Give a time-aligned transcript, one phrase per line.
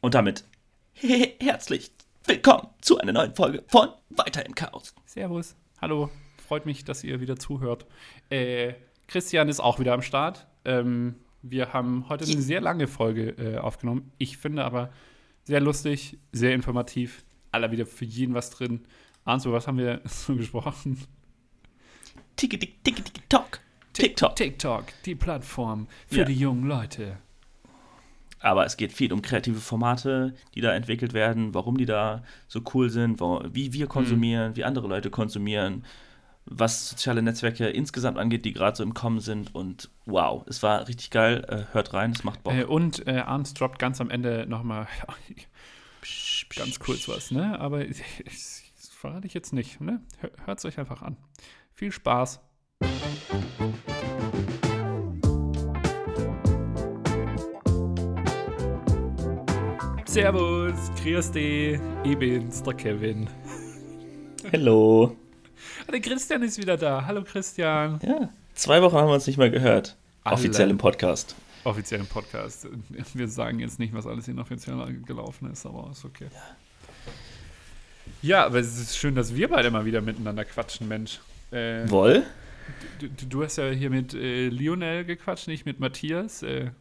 [0.00, 0.44] Und damit
[1.40, 1.92] herzlich
[2.24, 4.94] willkommen zu einer neuen Folge von Weiter im Chaos.
[5.06, 6.10] Servus, hallo,
[6.46, 7.86] freut mich, dass ihr wieder zuhört.
[8.28, 8.74] Äh,
[9.08, 10.46] Christian ist auch wieder am Start.
[10.64, 14.12] Ähm, wir haben heute eine sehr lange Folge äh, aufgenommen.
[14.18, 14.90] Ich finde aber
[15.44, 17.24] sehr lustig, sehr informativ.
[17.52, 18.84] Aller wieder für jeden was drin.
[19.24, 20.98] Arndt, was haben wir so gesprochen?
[22.36, 23.60] Tiki, tiki, tiki, talk.
[23.92, 24.36] TikTok.
[24.36, 26.24] TikTok, die Plattform für Ja.
[26.24, 27.18] die jungen Leute.
[28.40, 32.62] Aber es geht viel um kreative Formate, die da entwickelt werden, warum die da so
[32.74, 35.84] cool sind, wie wir konsumieren, wie andere Leute konsumieren,
[36.46, 39.54] was soziale Netzwerke insgesamt angeht, die gerade so im Kommen sind.
[39.54, 41.44] Und wow, es war richtig geil.
[41.48, 42.54] Äh, hört rein, es macht Bock.
[42.54, 44.88] Äh, und äh, Arndt droppt ganz am Ende nochmal
[46.56, 47.60] ganz kurz was, ne?
[47.60, 50.00] Aber ich, ich, das verrate ich jetzt nicht, ne?
[50.44, 51.16] Hört es euch einfach an.
[51.72, 52.40] Viel Spaß.
[60.14, 63.28] Servus, grüß dich, ich bin's, der Kevin.
[64.50, 65.16] Hello.
[65.86, 67.06] Ah, Der Christian ist wieder da.
[67.06, 68.00] Hallo Christian.
[68.02, 69.96] Ja, zwei Wochen haben wir uns nicht mehr gehört.
[70.24, 70.34] Alle.
[70.34, 71.36] Offiziell im Podcast.
[71.62, 72.66] Offiziellen Podcast.
[73.14, 76.26] Wir sagen jetzt nicht, was alles inoffiziell gelaufen ist, aber ist okay.
[78.20, 81.20] Ja, aber es ist schön, dass wir beide mal wieder miteinander quatschen, Mensch.
[81.52, 82.24] Äh, Woll?
[82.98, 86.42] du, du hast ja hier mit äh, Lionel gequatscht, nicht mit Matthias.
[86.42, 86.72] Äh,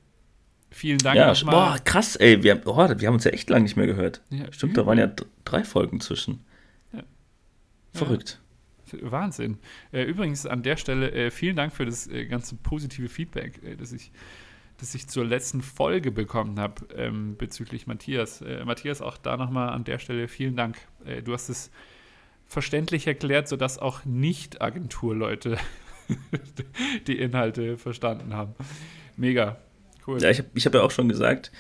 [0.72, 2.44] vielen Dank Ja, boah, krass, ey.
[2.44, 4.22] Wir, haben- oh, wir haben uns ja echt lange nicht mehr gehört.
[4.30, 5.12] Ja, Stimmt, da waren ja
[5.46, 6.46] drei Folgen zwischen.
[6.94, 7.04] Ja.
[7.94, 8.40] Verrückt.
[9.02, 9.58] Wahnsinn.
[9.92, 13.92] Äh, übrigens an der Stelle äh, vielen Dank für das äh, ganze positive Feedback, das,
[13.92, 14.12] ich,
[14.80, 18.44] das ich zur letzten Folge bekommen habe ähm, bezüglich Matthias.
[18.66, 20.78] Matthias, auch da nochmal an der Stelle vielen Dank.
[21.24, 21.70] Du hast es
[22.48, 25.58] verständlich erklärt, sodass auch Nicht-Agenturleute
[27.08, 28.56] die Inhalte verstanden haben.
[29.18, 29.58] Mega.
[30.08, 30.22] Cool.
[30.22, 31.52] Ja, ich habe ich hab ja auch schon gesagt,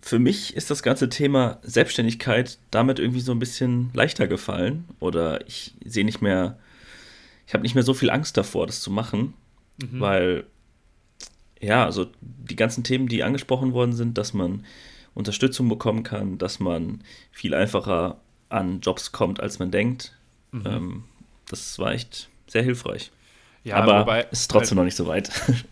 [0.00, 4.84] für mich ist das ganze Thema Selbstständigkeit damit irgendwie so ein bisschen leichter gefallen.
[5.00, 6.58] Oder ich sehe nicht mehr,
[7.46, 9.34] ich habe nicht mehr so viel Angst davor, das zu machen,
[9.80, 10.00] Mhm.
[10.00, 10.44] weil,
[11.60, 14.64] ja, also die ganzen Themen, die angesprochen worden sind, dass man
[15.14, 20.14] Unterstützung bekommen kann, dass man viel einfacher an Jobs kommt, als man denkt,
[20.50, 20.62] Mhm.
[20.66, 21.04] ähm,
[21.48, 23.10] das war echt sehr hilfreich.
[23.64, 25.30] ja, Aber es ist trotzdem noch nicht so weit.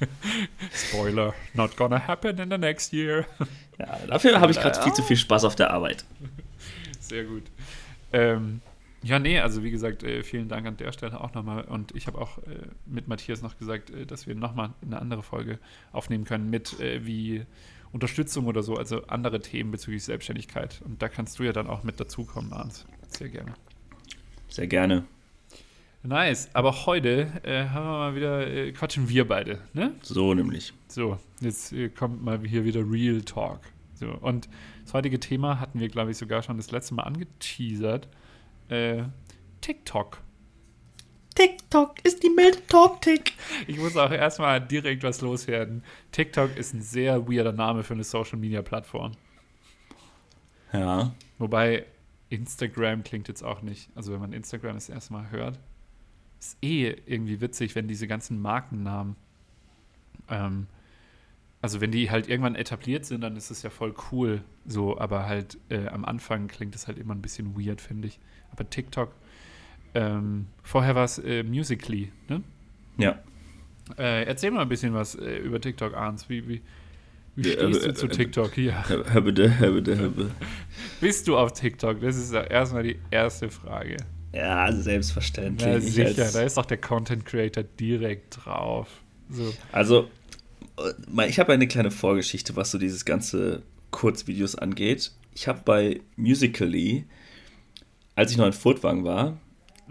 [0.72, 3.26] Spoiler, not gonna happen in the next year.
[3.78, 6.06] Ja, dafür habe ich gerade viel zu viel Spaß auf der Arbeit.
[6.98, 7.42] Sehr gut.
[8.10, 8.62] Ähm,
[9.02, 11.64] ja, nee, also wie gesagt, äh, vielen Dank an der Stelle auch nochmal.
[11.64, 15.22] Und ich habe auch äh, mit Matthias noch gesagt, äh, dass wir nochmal eine andere
[15.22, 15.58] Folge
[15.92, 17.44] aufnehmen können mit wie
[17.92, 20.80] Unterstützung oder so, also andere Themen bezüglich Selbstständigkeit.
[20.84, 22.86] Und da kannst du ja dann auch mit dazukommen, Arndt.
[23.08, 23.52] Sehr gerne.
[24.48, 25.04] Sehr gerne.
[26.06, 29.92] Nice, aber heute äh, haben wir mal wieder, äh, quatschen wir beide, ne?
[30.02, 30.72] So nämlich.
[30.86, 33.60] So, jetzt äh, kommt mal hier wieder Real Talk.
[33.94, 34.48] So, und
[34.84, 38.08] das heutige Thema hatten wir, glaube ich, sogar schon das letzte Mal angeteasert.
[38.68, 39.02] Äh,
[39.60, 40.18] TikTok.
[41.34, 43.32] TikTok ist die milde Talk-Tick.
[43.66, 45.82] Ich muss auch erstmal direkt was loswerden.
[46.12, 49.12] TikTok ist ein sehr weirder Name für eine Social-Media-Plattform.
[50.72, 51.12] Ja.
[51.38, 51.84] Wobei
[52.30, 53.90] Instagram klingt jetzt auch nicht.
[53.96, 55.58] Also wenn man Instagram das erste Mal hört,
[56.46, 59.16] ist eh irgendwie witzig, wenn diese ganzen Markennamen,
[60.28, 60.66] ähm,
[61.62, 64.42] also wenn die halt irgendwann etabliert sind, dann ist es ja voll cool.
[64.66, 68.20] So, aber halt äh, am Anfang klingt es halt immer ein bisschen weird, finde ich.
[68.52, 69.14] Aber TikTok,
[69.94, 72.42] ähm, vorher war es äh, Musically, ne?
[72.98, 73.18] Ja.
[73.98, 76.28] Äh, erzähl mal ein bisschen was äh, über TikTok, Arns.
[76.28, 76.62] Wie, wie,
[77.36, 78.88] wie stehst du zu äh, TikTok hier?
[78.88, 80.30] Hör bitte, hör bitte.
[81.00, 82.00] Bist du auf TikTok?
[82.00, 83.96] Das ist ja erstmal die erste Frage.
[84.36, 85.66] Ja, selbstverständlich.
[85.66, 88.88] Ja, Ich sicher, als- da ist doch der Content Creator direkt drauf.
[89.30, 89.52] So.
[89.72, 90.08] Also,
[90.78, 95.12] äh, ich habe eine kleine Vorgeschichte, was so dieses ganze Kurzvideos angeht.
[95.34, 97.06] Ich habe bei Musically,
[98.14, 99.38] als ich noch in Furtwang war,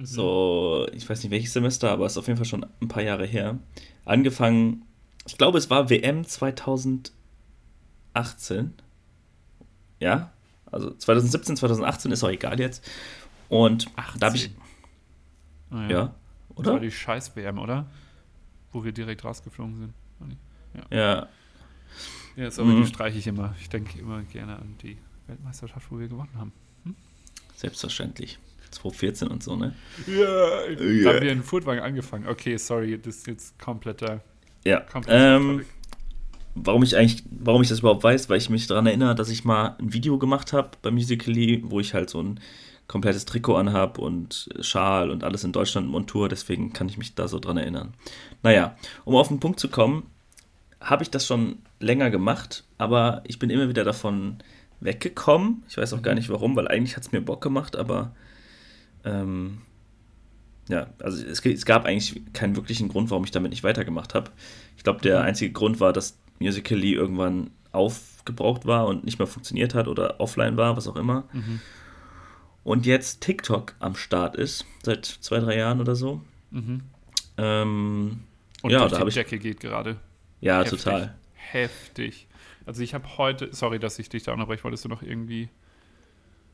[0.01, 3.03] so, ich weiß nicht welches Semester, aber es ist auf jeden Fall schon ein paar
[3.03, 3.57] Jahre her,
[4.03, 4.83] angefangen,
[5.25, 7.13] ich glaube, es war WM 2018.
[9.99, 10.31] Ja,
[10.71, 12.83] also 2017, 2018 ist auch egal jetzt.
[13.49, 13.87] Und
[14.19, 14.51] da habe ich,
[15.71, 16.15] Ah, ja,
[16.55, 16.79] Das war oder?
[16.79, 17.85] die Scheiß-WM, oder?
[18.71, 19.93] Wo wir direkt rausgeflogen sind.
[20.91, 21.27] Ja,
[22.35, 22.81] Ja, sorry, Mhm.
[22.83, 23.55] die streiche ich immer.
[23.61, 24.97] Ich denke immer gerne an die
[25.27, 26.51] Weltmeisterschaft, wo wir gewonnen haben.
[27.55, 28.37] selbstverständlich.
[28.71, 29.73] 2014 und so, ne?
[30.07, 31.03] Ja, Ja.
[31.03, 32.27] da haben wir in Furtwagen angefangen.
[32.27, 34.21] Okay, sorry, das ist jetzt kompletter.
[34.65, 34.81] Ja.
[34.81, 35.65] kompletter Ähm,
[36.55, 39.45] warum ich eigentlich, warum ich das überhaupt weiß, weil ich mich daran erinnere, dass ich
[39.45, 42.41] mal ein Video gemacht habe bei Musically, wo ich halt so ein
[42.87, 47.27] komplettes Trikot anhab und Schal und alles in Deutschland Montur, deswegen kann ich mich da
[47.27, 47.93] so dran erinnern.
[48.43, 50.09] Naja, um auf den Punkt zu kommen,
[50.79, 54.37] habe ich das schon länger gemacht aber ich bin immer wieder davon
[54.79, 55.63] weggekommen.
[55.69, 56.19] Ich weiß auch gar mhm.
[56.19, 58.13] nicht warum, weil eigentlich hat es mir Bock gemacht, aber
[59.03, 59.59] ähm,
[60.67, 64.31] ja, also es, es, gab eigentlich keinen wirklichen Grund, warum ich damit nicht weitergemacht habe.
[64.77, 65.25] Ich glaube, der mhm.
[65.25, 70.57] einzige Grund war, dass Musical.ly irgendwann aufgebraucht war und nicht mehr funktioniert hat oder offline
[70.57, 71.25] war, was auch immer.
[71.33, 71.61] Mhm.
[72.65, 76.21] Und jetzt TikTok am Start ist, seit zwei, drei Jahren oder so.
[76.49, 76.81] Mhm.
[77.37, 78.23] Ähm,
[78.63, 79.15] und ja, da habe ich.
[79.15, 79.97] Jacke geht gerade.
[80.41, 80.81] Ja, Heftig.
[80.81, 81.15] total.
[81.35, 82.27] Heftig.
[82.65, 85.49] Also ich habe heute, sorry, dass ich dich da unterbreche, wolltest du noch irgendwie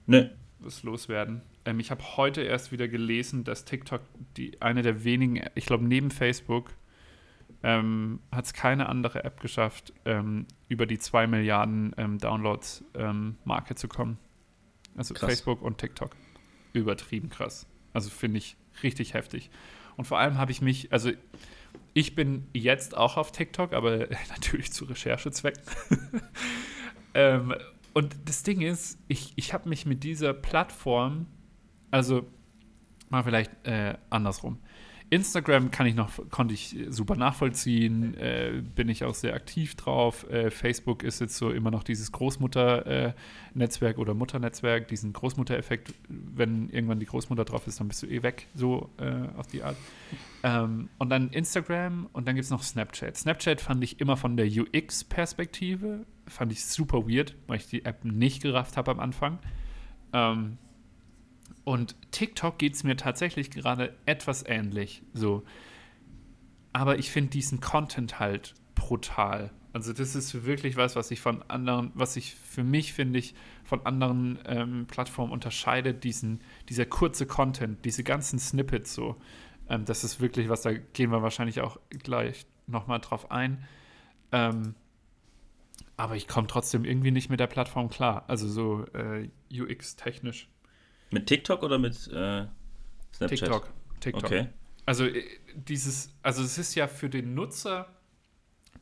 [0.05, 0.35] ne.
[0.59, 1.43] was loswerden?
[1.63, 4.01] Ähm, ich habe heute erst wieder gelesen, dass TikTok
[4.35, 6.73] die eine der wenigen, ich glaube neben Facebook,
[7.63, 13.37] ähm, hat es keine andere App geschafft, ähm, über die 2 Milliarden ähm, Downloads ähm,
[13.45, 14.17] Marke zu kommen.
[14.95, 15.29] Also krass.
[15.29, 16.15] Facebook und TikTok.
[16.73, 17.67] Übertrieben krass.
[17.93, 19.49] Also finde ich richtig heftig.
[19.97, 21.11] Und vor allem habe ich mich, also
[21.93, 25.61] ich bin jetzt auch auf TikTok, aber natürlich zu Recherchezwecken.
[27.13, 27.55] ähm,
[27.93, 31.27] und das Ding ist, ich, ich habe mich mit dieser Plattform,
[31.91, 32.25] also
[33.09, 34.59] mal vielleicht äh, andersrum.
[35.11, 40.25] Instagram kann ich noch, konnte ich super nachvollziehen, äh, bin ich auch sehr aktiv drauf.
[40.29, 45.93] Äh, Facebook ist jetzt so immer noch dieses Großmutter-Netzwerk oder Mutternetzwerk, diesen Großmutter-Effekt.
[46.07, 49.63] Wenn irgendwann die Großmutter drauf ist, dann bist du eh weg, so äh, auf die
[49.63, 49.75] Art.
[50.43, 53.17] Ähm, und dann Instagram und dann gibt es noch Snapchat.
[53.17, 58.05] Snapchat fand ich immer von der UX-Perspektive, fand ich super weird, weil ich die App
[58.05, 59.39] nicht gerafft habe am Anfang.
[60.13, 60.57] Ähm,
[61.63, 65.03] und TikTok geht es mir tatsächlich gerade etwas ähnlich.
[65.13, 65.43] So.
[66.73, 69.51] Aber ich finde diesen Content halt brutal.
[69.73, 73.35] Also das ist wirklich was, was ich von anderen, was ich für mich finde ich
[73.63, 79.15] von anderen ähm, Plattformen unterscheidet, diesen, dieser kurze Content, diese ganzen Snippets so.
[79.69, 83.63] Ähm, das ist wirklich was, da gehen wir wahrscheinlich auch gleich nochmal drauf ein.
[84.33, 84.75] Ähm,
[85.95, 88.25] aber ich komme trotzdem irgendwie nicht mit der Plattform klar.
[88.27, 90.49] Also so äh, UX-technisch.
[91.11, 92.47] Mit TikTok oder mit äh,
[93.13, 93.29] Snapchat?
[93.29, 93.73] TikTok.
[93.99, 94.23] TikTok.
[94.23, 94.47] Okay.
[94.85, 95.23] Also äh,
[95.55, 97.87] dieses, also es ist ja für den Nutzer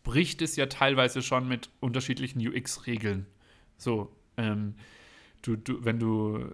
[0.03, 3.25] bricht es ja teilweise schon mit unterschiedlichen UX-Regeln.
[3.77, 4.75] So, ähm,
[5.41, 6.45] du, du, wenn du,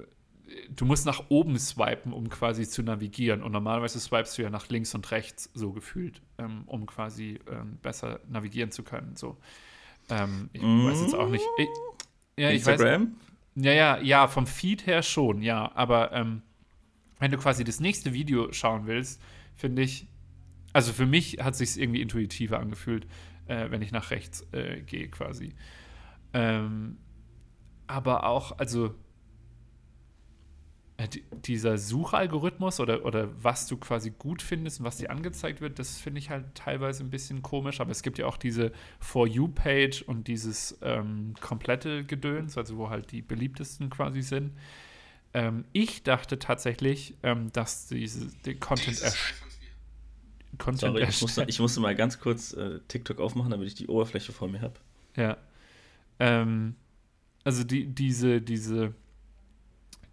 [0.76, 3.44] du musst nach oben swipen, um quasi zu navigieren.
[3.44, 7.78] Und normalerweise swipest du ja nach links und rechts, so gefühlt, ähm, um quasi ähm,
[7.82, 9.16] besser navigieren zu können.
[9.16, 9.38] So.
[10.10, 10.86] Ähm, ich mm.
[10.88, 11.46] weiß jetzt auch nicht.
[11.58, 11.68] Ich,
[12.38, 13.04] ja, Instagram?
[13.04, 15.72] Ich weiß, ja, ja, ja, vom Feed her schon, ja.
[15.76, 16.42] Aber ähm,
[17.20, 19.22] wenn du quasi das nächste Video schauen willst,
[19.56, 20.08] finde ich,
[20.74, 23.08] also für mich hat sich irgendwie intuitiver angefühlt,
[23.48, 25.56] äh, wenn ich nach rechts äh, gehe quasi.
[26.34, 26.98] Ähm,
[27.88, 28.96] aber auch, also
[31.46, 35.98] dieser Suchalgorithmus oder, oder was du quasi gut findest und was dir angezeigt wird, das
[35.98, 37.82] finde ich halt teilweise ein bisschen komisch.
[37.82, 42.90] Aber es gibt ja auch diese For You-Page und dieses ähm, komplette Gedöns, also wo
[42.90, 44.54] halt die beliebtesten quasi sind.
[45.34, 49.02] Ähm, ich dachte tatsächlich, ähm, dass diese die Content
[50.58, 53.88] Content Sorry, ich musste, ich musste, mal ganz kurz äh, TikTok aufmachen, damit ich die
[53.88, 54.80] Oberfläche vor mir habe.
[55.18, 55.38] Ja.
[56.20, 56.76] Ähm,
[57.44, 58.94] also die, diese, diese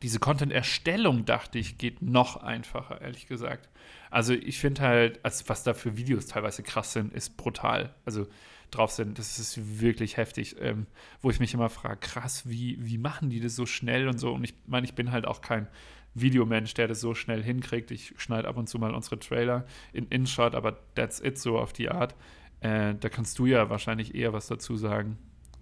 [0.03, 3.69] diese Content-Erstellung, dachte ich, geht noch einfacher, ehrlich gesagt.
[4.11, 7.95] Also ich finde halt, also was da für Videos teilweise krass sind, ist brutal.
[8.05, 8.27] Also
[8.71, 10.57] drauf sind, das ist wirklich heftig.
[10.61, 10.87] Ähm,
[11.21, 14.33] wo ich mich immer frage, krass, wie, wie machen die das so schnell und so?
[14.33, 15.69] Und ich meine, ich bin halt auch kein
[16.15, 17.91] Videomensch, der das so schnell hinkriegt.
[17.91, 21.73] Ich schneide ab und zu mal unsere Trailer in InShot, aber that's it so auf
[21.73, 22.15] die Art.
[22.61, 25.17] Äh, da kannst du ja wahrscheinlich eher was dazu sagen.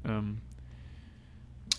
[0.05, 0.41] Ähm,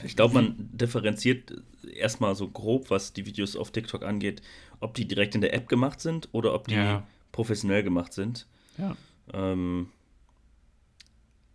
[0.04, 1.54] ich glaube, man differenziert
[1.94, 4.42] erstmal so grob, was die Videos auf TikTok angeht,
[4.80, 7.06] ob die direkt in der App gemacht sind oder ob die ja.
[7.32, 8.48] professionell gemacht sind.
[8.78, 8.96] Ja.
[9.34, 9.90] Ähm,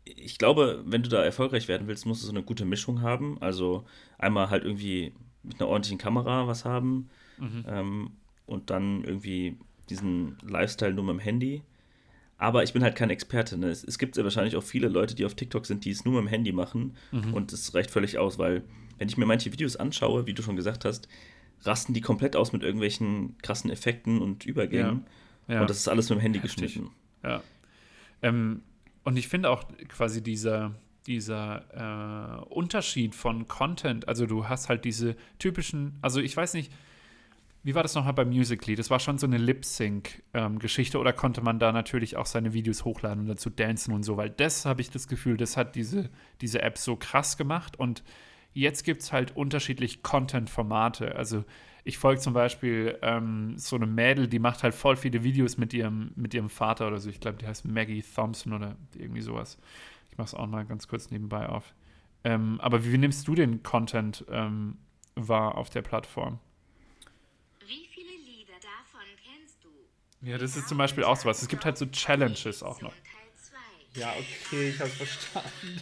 [0.05, 3.41] ich glaube, wenn du da erfolgreich werden willst, musst du so eine gute Mischung haben.
[3.41, 3.85] Also
[4.19, 5.13] einmal halt irgendwie
[5.43, 7.65] mit einer ordentlichen Kamera was haben mhm.
[7.69, 8.11] ähm,
[8.47, 9.57] und dann irgendwie
[9.91, 11.63] diesen Lifestyle nur mit dem Handy.
[12.39, 13.57] Aber ich bin halt kein Experte.
[13.57, 13.69] Ne?
[13.69, 16.15] Es, es, gibt ja wahrscheinlich auch viele Leute, die auf TikTok sind, die es nur
[16.15, 16.95] mit dem Handy machen.
[17.13, 17.33] Mhm.
[17.33, 18.63] Und es reicht völlig aus, weil,
[18.99, 21.09] wenn ich mir manche Videos anschaue, wie du schon gesagt hast,
[21.63, 25.05] rasten die komplett aus mit irgendwelchen krassen Effekten und Übergängen.
[25.49, 25.55] Ja.
[25.55, 25.61] Ja.
[25.63, 26.75] Und das ist alles mit dem Handy Heftig.
[26.75, 26.91] geschnitten.
[27.23, 27.43] Ja.
[28.23, 28.63] Ähm,
[29.05, 30.75] und ich finde auch quasi dieser,
[31.07, 36.73] dieser äh, Unterschied von Content, also du hast halt diese typischen, also ich weiß nicht,
[37.67, 38.77] wie war das nochmal bei Musically?
[38.77, 42.85] Das war schon so eine Lip-Sync-Geschichte ähm, oder konnte man da natürlich auch seine Videos
[42.85, 44.17] hochladen und dazu dancen und so?
[44.17, 46.09] Weil das habe ich das Gefühl, das hat diese,
[46.41, 48.05] diese App so krass gemacht und
[48.53, 51.17] jetzt gibt es halt unterschiedlich Content-Formate.
[51.17, 51.45] Also
[51.83, 55.75] ich folge zum Beispiel ähm, so eine Mädel, die macht halt voll viele Videos mit
[55.75, 57.11] ihrem, mit ihrem Vater oder so.
[57.11, 59.59] Ich glaube, die heißt Maggie Thompson oder irgendwie sowas.
[60.13, 61.75] Ich mache es auch mal ganz kurz nebenbei auf.
[62.23, 64.77] Ähm, aber wie, nimmst du den Content ähm,
[65.17, 66.39] wahr auf der Plattform?
[67.67, 69.69] Wie viele Lieder davon kennst du?
[70.27, 71.41] Ja, das ist zum Beispiel auch sowas.
[71.41, 72.93] Es gibt halt so Challenges auch noch.
[73.95, 75.81] Ja, okay, ich hab's verstanden.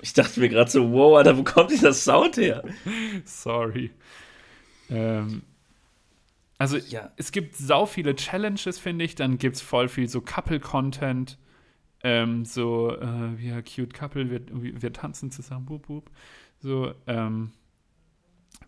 [0.00, 2.64] Ich dachte mir gerade so, wow, Alter, wo kommt dieser Sound her?
[3.26, 3.90] Sorry.
[4.88, 5.42] Ähm,
[6.56, 7.12] also, ja.
[7.16, 9.14] es gibt sau viele Challenges, finde ich.
[9.14, 11.38] Dann gibt es voll viel so Couple-Content.
[12.02, 14.40] Ähm, so, äh, ein cute Couple, wir,
[14.80, 16.10] wir tanzen zusammen, boop, boop.
[16.60, 17.52] So, ähm,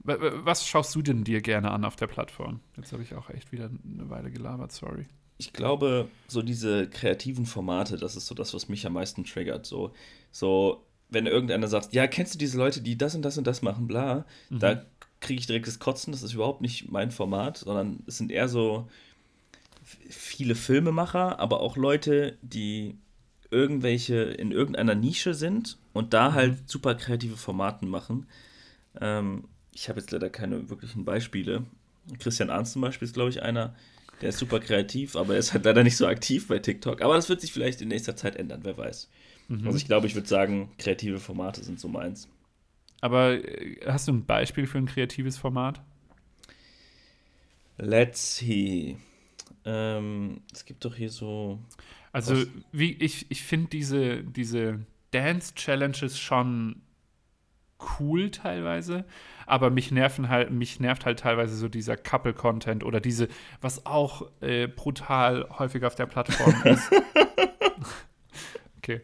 [0.05, 2.61] was schaust du denn dir gerne an auf der Plattform?
[2.77, 5.07] Jetzt habe ich auch echt wieder eine Weile gelabert, sorry.
[5.39, 9.67] Ich glaube, so diese kreativen Formate, das ist so das, was mich am meisten triggert.
[9.67, 9.93] So,
[10.31, 13.63] so wenn irgendeiner sagt, ja, kennst du diese Leute, die das und das und das
[13.63, 14.59] machen, bla, mhm.
[14.59, 14.85] da
[15.21, 18.49] kriege ich direkt das Kotzen, das ist überhaupt nicht mein Format, sondern es sind eher
[18.49, 18.89] so
[19.83, 22.99] viele Filmemacher, aber auch Leute, die
[23.51, 26.35] irgendwelche in irgendeiner Nische sind und da mhm.
[26.35, 28.27] halt super kreative Formaten machen.
[29.01, 29.45] Ähm,
[29.75, 31.65] ich habe jetzt leider keine wirklichen Beispiele.
[32.19, 33.75] Christian Arndt zum Beispiel ist, glaube ich, einer,
[34.21, 37.03] der ist super kreativ, aber er ist halt leider nicht so aktiv bei TikTok.
[37.03, 39.11] Aber das wird sich vielleicht in nächster Zeit ändern, wer weiß.
[39.49, 39.67] Mhm.
[39.67, 42.29] Also ich glaube, ich würde sagen, kreative Formate sind so meins.
[43.01, 45.83] Aber äh, hast du ein Beispiel für ein kreatives Format?
[47.77, 48.97] Let's see.
[49.65, 51.59] Ähm, es gibt doch hier so.
[52.13, 56.81] Also, wie ich, ich finde diese, diese Dance-Challenges schon
[57.99, 59.05] cool teilweise,
[59.47, 63.29] aber mich nerven halt, mich nervt halt teilweise so dieser Couple-Content oder diese,
[63.61, 66.91] was auch äh, brutal häufig auf der Plattform ist.
[68.79, 69.01] okay.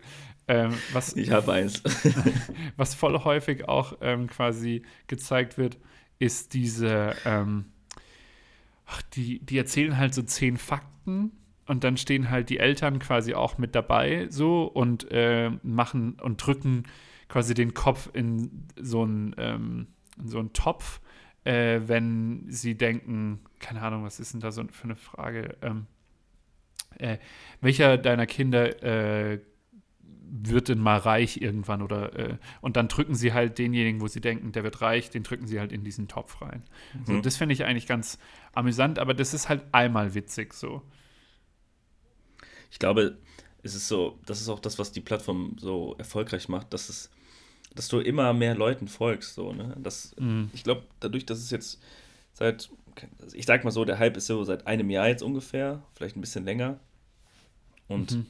[0.48, 1.82] Ähm, was, ich habe eins.
[2.76, 5.78] was voll häufig auch ähm, quasi gezeigt wird,
[6.18, 7.66] ist diese, ähm,
[8.86, 11.32] ach, die, die erzählen halt so zehn Fakten
[11.66, 16.44] und dann stehen halt die Eltern quasi auch mit dabei so und äh, machen und
[16.44, 16.82] drücken
[17.30, 19.86] quasi den Kopf in so einen, ähm,
[20.22, 21.00] so einen Topf,
[21.44, 25.56] äh, wenn sie denken, keine Ahnung, was ist denn da so für eine Frage?
[25.62, 25.86] Ähm,
[26.98, 27.18] äh,
[27.60, 29.40] welcher deiner Kinder äh,
[30.32, 34.20] wird denn mal reich irgendwann oder äh, und dann drücken sie halt denjenigen, wo sie
[34.20, 36.62] denken, der wird reich, den drücken sie halt in diesen Topf rein.
[36.94, 37.06] Mhm.
[37.06, 38.18] So, das finde ich eigentlich ganz
[38.52, 40.82] amüsant, aber das ist halt einmal witzig so.
[42.70, 43.18] Ich glaube,
[43.62, 47.10] es ist so, das ist auch das, was die Plattform so erfolgreich macht, dass es,
[47.74, 49.76] dass du immer mehr Leuten folgst, so, ne?
[49.78, 50.50] Das, mhm.
[50.52, 51.80] ich glaube, dadurch, dass es jetzt
[52.32, 52.70] seit,
[53.32, 56.20] ich sag mal so, der Hype ist so seit einem Jahr jetzt ungefähr, vielleicht ein
[56.20, 56.80] bisschen länger.
[57.88, 58.26] Und mhm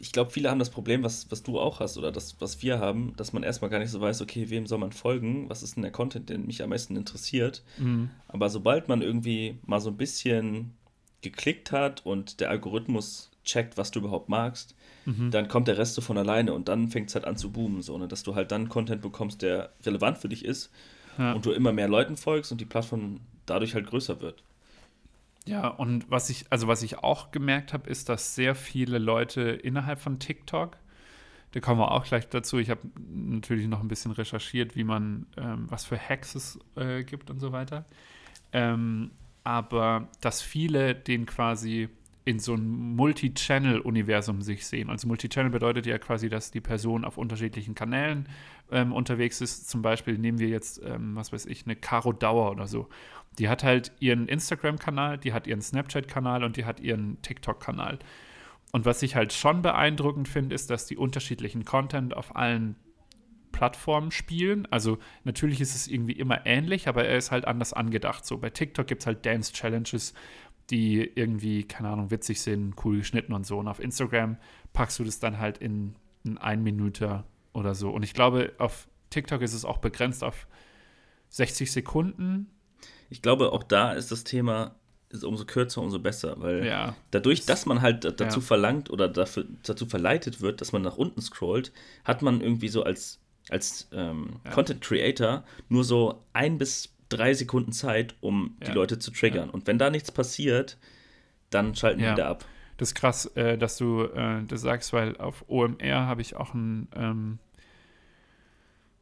[0.00, 2.78] ich glaube, viele haben das Problem, was, was du auch hast oder das, was wir
[2.78, 5.76] haben, dass man erstmal gar nicht so weiß, okay, wem soll man folgen, was ist
[5.76, 7.62] denn der Content, der mich am meisten interessiert.
[7.78, 8.10] Mhm.
[8.28, 10.74] Aber sobald man irgendwie mal so ein bisschen
[11.22, 14.74] geklickt hat und der Algorithmus checkt, was du überhaupt magst,
[15.06, 15.30] mhm.
[15.30, 17.80] dann kommt der Rest so von alleine und dann fängt es halt an zu boomen,
[17.80, 18.08] so, ne?
[18.08, 20.70] dass du halt dann Content bekommst, der relevant für dich ist
[21.18, 21.32] ja.
[21.32, 24.42] und du immer mehr Leuten folgst und die Plattform dadurch halt größer wird.
[25.46, 29.42] Ja, und was ich, also was ich auch gemerkt habe, ist, dass sehr viele Leute
[29.42, 30.76] innerhalb von TikTok,
[31.52, 35.26] da kommen wir auch gleich dazu, ich habe natürlich noch ein bisschen recherchiert, wie man,
[35.36, 37.84] ähm, was für Hacks es äh, gibt und so weiter.
[38.52, 39.12] Ähm,
[39.44, 41.88] aber dass viele den quasi
[42.26, 44.90] in so ein Multi-Channel-Universum sich sehen.
[44.90, 48.28] Also Multi-Channel bedeutet ja quasi, dass die Person auf unterschiedlichen Kanälen
[48.72, 49.70] ähm, unterwegs ist.
[49.70, 52.88] Zum Beispiel nehmen wir jetzt, ähm, was weiß ich, eine Caro Dauer oder so.
[53.38, 58.00] Die hat halt ihren Instagram-Kanal, die hat ihren Snapchat-Kanal und die hat ihren TikTok-Kanal.
[58.72, 62.74] Und was ich halt schon beeindruckend finde, ist, dass die unterschiedlichen Content auf allen
[63.56, 64.66] Plattformen spielen.
[64.70, 68.26] Also natürlich ist es irgendwie immer ähnlich, aber er ist halt anders angedacht.
[68.26, 70.12] So bei TikTok gibt es halt Dance-Challenges,
[70.70, 73.58] die irgendwie, keine Ahnung, witzig sind, cool geschnitten und so.
[73.58, 74.36] Und auf Instagram
[74.72, 75.94] packst du das dann halt in,
[76.24, 77.90] in ein Minute oder so.
[77.90, 80.46] Und ich glaube, auf TikTok ist es auch begrenzt auf
[81.28, 82.50] 60 Sekunden
[83.10, 84.74] ich glaube, auch da ist das Thema,
[85.10, 86.96] ist umso kürzer, umso besser, weil ja.
[87.10, 88.44] dadurch, dass man halt dazu ja.
[88.44, 91.72] verlangt oder dafür, dazu verleitet wird, dass man nach unten scrollt,
[92.04, 94.50] hat man irgendwie so als, als ähm, ja.
[94.50, 99.50] Content Creator nur so ein bis drei Sekunden Zeit, um die Leute zu triggern.
[99.50, 100.78] Und wenn da nichts passiert,
[101.50, 102.44] dann schalten die wieder ab.
[102.76, 106.52] Das ist krass, äh, dass du äh, das sagst, weil auf OMR habe ich auch
[106.52, 107.38] ein ähm,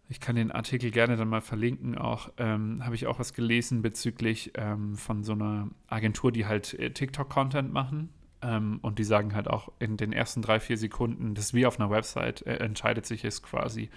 [0.08, 1.96] ich kann den Artikel gerne dann mal verlinken.
[1.96, 6.74] Auch ähm, habe ich auch was gelesen bezüglich ähm, von so einer Agentur, die halt
[6.74, 8.10] äh, TikTok-Content machen.
[8.42, 11.66] Ähm, und die sagen halt auch in den ersten drei, vier Sekunden, das ist wie
[11.66, 13.88] auf einer Website, äh, entscheidet sich es quasi,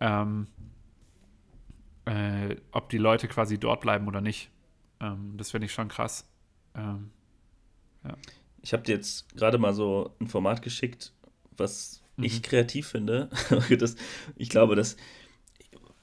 [0.00, 0.46] ähm,
[2.06, 4.50] äh, ob die Leute quasi dort bleiben oder nicht.
[5.00, 6.28] Ähm, das finde ich schon krass.
[6.74, 7.10] Ähm,
[8.04, 8.16] ja.
[8.62, 11.12] Ich habe dir jetzt gerade mal so ein Format geschickt,
[11.56, 13.28] was ich kreativ finde,
[13.78, 13.96] das,
[14.36, 14.96] ich glaube, dass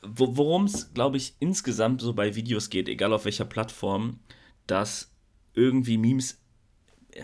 [0.03, 4.19] worum es, glaube ich, insgesamt so bei Videos geht, egal auf welcher Plattform,
[4.67, 5.11] dass
[5.53, 6.39] irgendwie Memes
[7.11, 7.23] äh,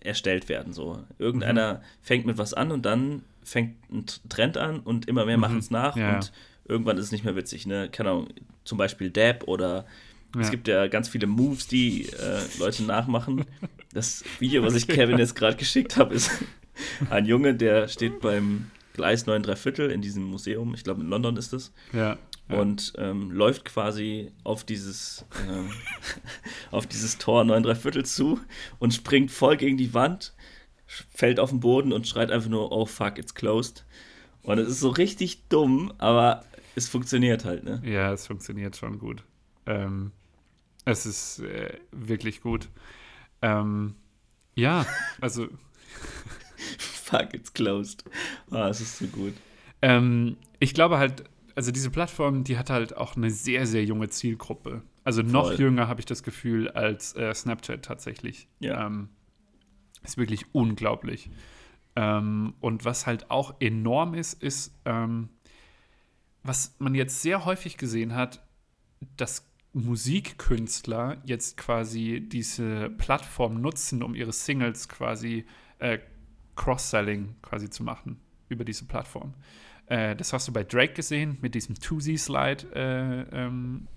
[0.00, 0.72] erstellt werden.
[0.72, 1.04] So.
[1.18, 1.78] Irgendeiner mhm.
[2.00, 5.42] fängt mit was an und dann fängt ein Trend an und immer mehr mhm.
[5.42, 6.16] machen es nach ja.
[6.16, 6.32] und
[6.66, 7.66] irgendwann ist es nicht mehr witzig.
[7.66, 7.88] Ne?
[7.90, 8.28] Keine Ahnung,
[8.64, 9.86] zum Beispiel Dab oder
[10.34, 10.40] ja.
[10.40, 13.44] es gibt ja ganz viele Moves, die äh, Leute nachmachen.
[13.92, 16.30] Das Video, was ich Kevin jetzt gerade geschickt habe, ist
[17.10, 21.36] ein Junge, der steht beim Gleis 9 Viertel in diesem Museum, ich glaube in London
[21.36, 21.72] ist es.
[21.92, 22.16] Ja.
[22.48, 22.58] ja.
[22.58, 28.40] Und ähm, läuft quasi auf dieses, äh, auf dieses Tor 9 Viertel zu
[28.78, 30.34] und springt voll gegen die Wand,
[30.86, 33.84] fällt auf den Boden und schreit einfach nur, oh fuck, it's closed.
[34.42, 37.82] Und es ist so richtig dumm, aber es funktioniert halt, ne?
[37.84, 39.24] Ja, es funktioniert schon gut.
[39.66, 40.12] Ähm,
[40.84, 42.68] es ist äh, wirklich gut.
[43.40, 43.94] Ähm,
[44.54, 44.86] ja,
[45.20, 45.48] also
[46.78, 48.04] fuck, it's closed.
[48.50, 49.34] Ah, es ist so gut.
[49.82, 51.24] Ähm, ich glaube halt,
[51.54, 54.82] also diese Plattform, die hat halt auch eine sehr, sehr junge Zielgruppe.
[55.04, 55.60] Also noch Voll.
[55.60, 58.48] jünger habe ich das Gefühl als äh, Snapchat tatsächlich.
[58.60, 58.86] Ja.
[58.86, 59.08] Ähm,
[60.04, 61.30] ist wirklich unglaublich.
[61.96, 65.28] Ähm, und was halt auch enorm ist, ist, ähm,
[66.42, 68.44] was man jetzt sehr häufig gesehen hat,
[69.16, 75.46] dass Musikkünstler jetzt quasi diese Plattform nutzen, um ihre Singles quasi
[75.78, 75.98] äh,
[76.56, 79.34] Cross-Selling quasi zu machen über diese Plattform.
[79.86, 83.88] Äh, das hast du bei Drake gesehen mit diesem 2Z-Slide-Track, äh, ähm,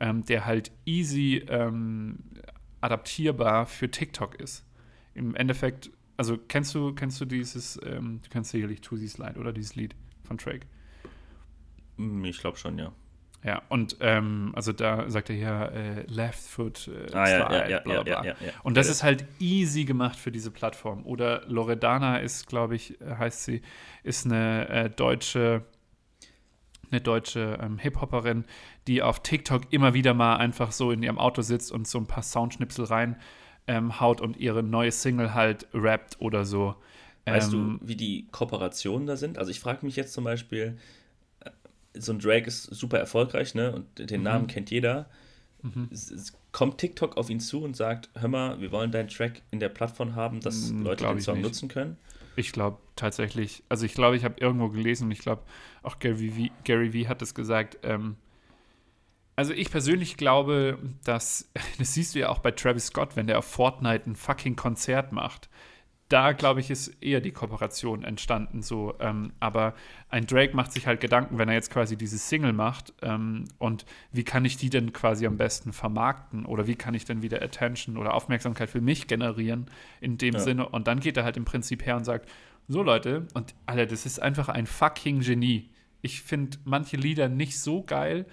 [0.00, 2.20] ähm, der halt easy ähm,
[2.80, 4.64] adaptierbar für TikTok ist.
[5.14, 9.74] Im Endeffekt, also kennst du, kennst du dieses, ähm, du kennst sicherlich 2Z-Slide oder dieses
[9.74, 10.66] Lied von Drake?
[11.98, 12.92] Hm, ich glaube schon, ja.
[13.44, 17.68] Ja, und ähm, also da sagt er ja äh, Left Foot äh, ah, ja, ja,
[17.68, 18.24] ja, bla, bla.
[18.24, 21.06] ja, Und das ist halt easy gemacht für diese Plattform.
[21.06, 23.62] Oder Loredana ist, glaube ich, äh, heißt sie,
[24.02, 25.64] ist eine äh, deutsche
[26.90, 28.44] eine deutsche ähm, Hip-Hopperin,
[28.86, 32.06] die auf TikTok immer wieder mal einfach so in ihrem Auto sitzt und so ein
[32.06, 33.16] paar Soundschnipsel rein
[33.66, 36.76] ähm, haut und ihre neue Single halt rappt oder so.
[37.26, 39.38] Weißt ähm, du, wie die Kooperationen da sind?
[39.38, 40.78] Also ich frage mich jetzt zum Beispiel,
[41.98, 43.72] so ein Drake ist super erfolgreich, ne?
[43.72, 44.24] Und den mhm.
[44.24, 45.08] Namen kennt jeder.
[45.62, 45.88] Mhm.
[46.52, 49.68] Kommt TikTok auf ihn zu und sagt, hör mal, wir wollen deinen Track in der
[49.68, 51.44] Plattform haben, dass mhm, Leute den Song nicht.
[51.44, 51.96] nutzen können?
[52.36, 55.42] Ich glaube tatsächlich, also ich glaube, ich habe irgendwo gelesen und ich glaube,
[55.82, 58.16] auch Gary v, Gary v hat es gesagt, ähm,
[59.34, 63.38] also ich persönlich glaube, dass, das siehst du ja auch bei Travis Scott, wenn der
[63.38, 65.48] auf Fortnite ein fucking Konzert macht
[66.08, 68.94] da, glaube ich, ist eher die Kooperation entstanden so.
[68.98, 69.74] Ähm, aber
[70.08, 73.84] ein Drake macht sich halt Gedanken, wenn er jetzt quasi diese Single macht ähm, und
[74.10, 77.42] wie kann ich die denn quasi am besten vermarkten oder wie kann ich denn wieder
[77.42, 79.66] Attention oder Aufmerksamkeit für mich generieren
[80.00, 80.40] in dem ja.
[80.40, 80.68] Sinne.
[80.68, 82.28] Und dann geht er halt im Prinzip her und sagt,
[82.68, 85.70] so Leute, und Alter, das ist einfach ein fucking Genie.
[86.00, 88.26] Ich finde manche Lieder nicht so geil,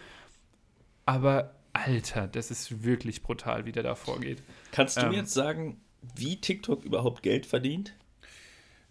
[1.05, 4.43] aber Alter, das ist wirklich brutal, wie der da vorgeht.
[4.71, 5.81] Kannst du ähm, mir jetzt sagen,
[6.15, 7.95] wie TikTok überhaupt Geld verdient?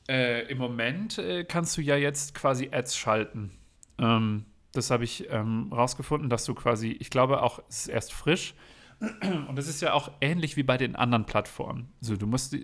[0.08, 3.52] Äh, Im Moment äh, kannst du ja jetzt quasi Ads schalten.
[3.98, 8.12] Ähm, das habe ich ähm, rausgefunden, dass du quasi, ich glaube auch, es ist erst
[8.12, 8.54] frisch.
[9.48, 11.92] Und es ist ja auch ähnlich wie bei den anderen Plattformen.
[12.00, 12.56] Also du musst,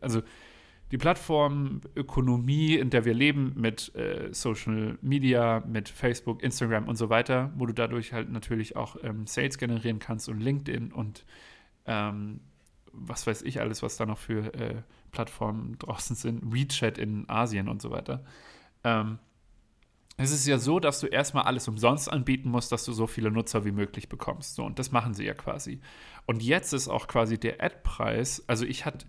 [0.00, 0.22] also
[0.92, 7.10] die Plattformökonomie, in der wir leben, mit äh, Social Media, mit Facebook, Instagram und so
[7.10, 11.24] weiter, wo du dadurch halt natürlich auch ähm, Sales generieren kannst und LinkedIn und
[11.86, 12.40] ähm,
[12.98, 14.82] was weiß ich alles, was da noch für äh,
[15.12, 18.24] Plattformen draußen sind, WeChat in Asien und so weiter.
[18.84, 19.18] Ähm,
[20.18, 23.30] es ist ja so, dass du erstmal alles umsonst anbieten musst, dass du so viele
[23.30, 24.54] Nutzer wie möglich bekommst.
[24.54, 25.80] So, und das machen sie ja quasi.
[26.24, 29.06] Und jetzt ist auch quasi der Ad-Preis, also ich hatte.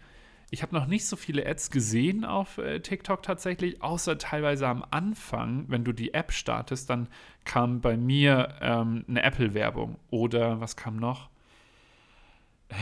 [0.49, 4.85] Ich habe noch nicht so viele Ads gesehen auf äh, TikTok tatsächlich, außer teilweise am
[4.91, 7.09] Anfang, wenn du die App startest, dann
[7.43, 9.97] kam bei mir ähm, eine Apple-Werbung.
[10.09, 11.29] Oder was kam noch?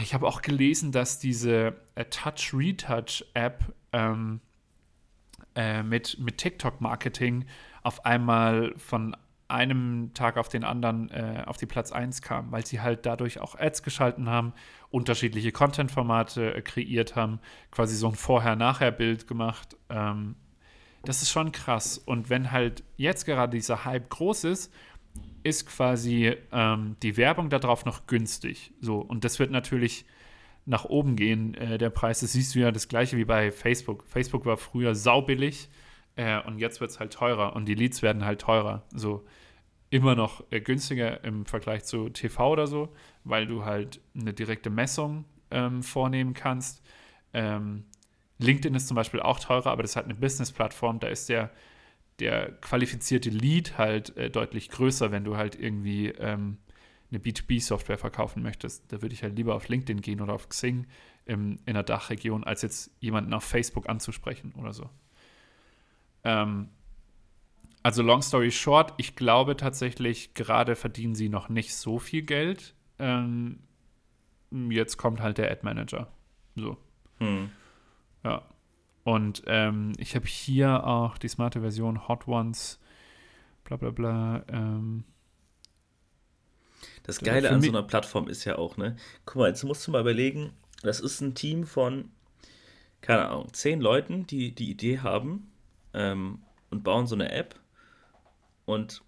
[0.01, 4.41] Ich habe auch gelesen, dass diese äh, Touch Retouch App ähm,
[5.55, 7.45] äh, mit, mit TikTok-Marketing
[7.83, 9.15] auf einmal von
[9.47, 13.39] einem Tag auf den anderen äh, auf die Platz 1 kam, weil sie halt dadurch
[13.39, 14.53] auch Ads geschalten haben,
[14.89, 19.77] unterschiedliche Content-Formate äh, kreiert haben, quasi so ein Vorher-Nachher-Bild gemacht.
[19.89, 20.35] Ähm,
[21.03, 21.99] das ist schon krass.
[21.99, 24.73] Und wenn halt jetzt gerade dieser Hype groß ist
[25.43, 28.73] ist quasi ähm, die Werbung darauf noch günstig.
[28.81, 30.05] So, und das wird natürlich
[30.65, 32.21] nach oben gehen, äh, der Preis.
[32.21, 34.03] Das siehst du ja das gleiche wie bei Facebook.
[34.07, 35.69] Facebook war früher saubillig
[36.15, 38.83] äh, und jetzt wird es halt teurer und die Leads werden halt teurer.
[38.93, 39.25] So
[39.89, 42.89] immer noch äh, günstiger im Vergleich zu TV oder so,
[43.23, 46.83] weil du halt eine direkte Messung ähm, vornehmen kannst.
[47.33, 47.85] Ähm,
[48.39, 50.99] LinkedIn ist zum Beispiel auch teurer, aber das ist halt eine Business-Plattform.
[50.99, 51.51] Da ist der,
[52.19, 56.57] der qualifizierte Lead halt äh, deutlich größer, wenn du halt irgendwie ähm,
[57.11, 58.91] eine B2B-Software verkaufen möchtest.
[58.91, 60.87] Da würde ich halt lieber auf LinkedIn gehen oder auf Xing
[61.25, 64.89] im, in der Dachregion, als jetzt jemanden auf Facebook anzusprechen oder so.
[66.23, 66.69] Ähm,
[67.83, 72.73] also long story short, ich glaube tatsächlich, gerade verdienen sie noch nicht so viel Geld.
[72.97, 73.59] Ähm,
[74.51, 76.11] jetzt kommt halt der Ad Manager.
[76.55, 76.77] So.
[77.19, 77.51] Hm.
[78.23, 78.43] Ja.
[79.05, 82.79] Und ähm, ich habe hier auch die smarte Version Hot Ones,
[83.63, 84.43] bla bla bla.
[84.49, 85.03] Ähm,
[87.03, 88.95] das Geile an so einer Plattform ist ja auch, ne?
[89.25, 92.09] Guck mal, jetzt musst du mal überlegen, das ist ein Team von,
[93.01, 95.51] keine Ahnung, zehn Leuten, die die Idee haben
[95.93, 96.39] ähm,
[96.71, 97.59] und bauen so eine App.
[98.65, 99.03] Und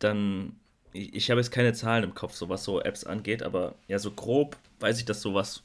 [0.00, 0.60] dann,
[0.92, 3.98] ich, ich habe jetzt keine Zahlen im Kopf, so was so Apps angeht, aber ja,
[3.98, 5.62] so grob weiß ich, dass sowas.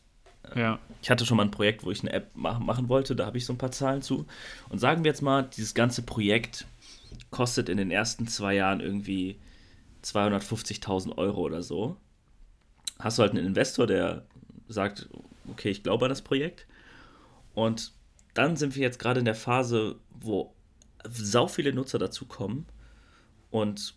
[0.55, 0.79] Ja.
[1.01, 3.37] Ich hatte schon mal ein Projekt, wo ich eine App mach, machen wollte, da habe
[3.37, 4.25] ich so ein paar Zahlen zu.
[4.69, 6.65] Und sagen wir jetzt mal, dieses ganze Projekt
[7.29, 9.39] kostet in den ersten zwei Jahren irgendwie
[10.03, 11.97] 250.000 Euro oder so.
[12.99, 14.25] Hast du halt einen Investor, der
[14.67, 15.09] sagt,
[15.49, 16.67] okay, ich glaube an das Projekt.
[17.53, 17.93] Und
[18.33, 20.53] dann sind wir jetzt gerade in der Phase, wo
[21.09, 22.65] sau viele Nutzer dazukommen
[23.49, 23.95] und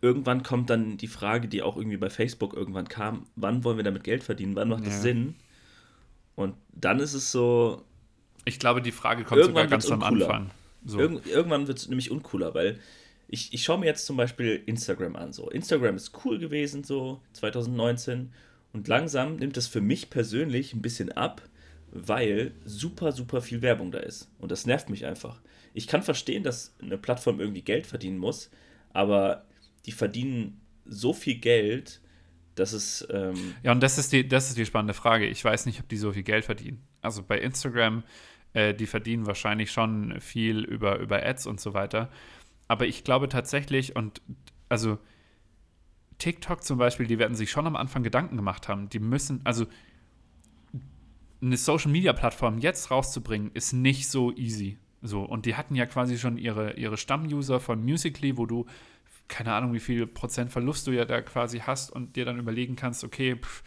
[0.00, 3.84] irgendwann kommt dann die Frage, die auch irgendwie bei Facebook irgendwann kam, wann wollen wir
[3.84, 4.90] damit Geld verdienen, wann macht ja.
[4.90, 5.36] das Sinn?
[6.36, 7.82] Und dann ist es so.
[8.44, 10.50] Ich glaube, die Frage kommt sogar ganz am Anfang.
[10.84, 11.00] So.
[11.00, 12.78] Irgend, irgendwann wird es nämlich uncooler, weil
[13.26, 15.32] ich, ich schaue mir jetzt zum Beispiel Instagram an.
[15.32, 15.50] So.
[15.50, 18.32] Instagram ist cool gewesen, so 2019.
[18.72, 21.42] Und langsam nimmt es für mich persönlich ein bisschen ab,
[21.90, 24.30] weil super, super viel Werbung da ist.
[24.38, 25.40] Und das nervt mich einfach.
[25.74, 28.50] Ich kann verstehen, dass eine Plattform irgendwie Geld verdienen muss,
[28.92, 29.44] aber
[29.86, 32.00] die verdienen so viel Geld,
[32.56, 33.06] dass es.
[33.10, 35.26] Ähm ja, und das ist, die, das ist die spannende Frage.
[35.26, 36.82] Ich weiß nicht, ob die so viel Geld verdienen.
[37.00, 38.02] Also bei Instagram,
[38.52, 42.10] äh, die verdienen wahrscheinlich schon viel über, über Ads und so weiter.
[42.68, 44.20] Aber ich glaube tatsächlich, und
[44.68, 44.98] also
[46.18, 48.88] TikTok zum Beispiel, die werden sich schon am Anfang Gedanken gemacht haben.
[48.88, 49.66] Die müssen, also
[51.42, 54.78] eine Social Media Plattform jetzt rauszubringen, ist nicht so easy.
[55.02, 58.66] So, und die hatten ja quasi schon ihre, ihre Stammuser von Musically, wo du
[59.28, 62.76] keine Ahnung, wie viel Prozent Verlust du ja da quasi hast und dir dann überlegen
[62.76, 63.62] kannst, okay, pff,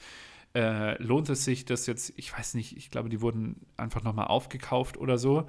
[0.55, 4.27] äh, lohnt es sich, das jetzt, ich weiß nicht, ich glaube, die wurden einfach nochmal
[4.27, 5.47] aufgekauft oder so.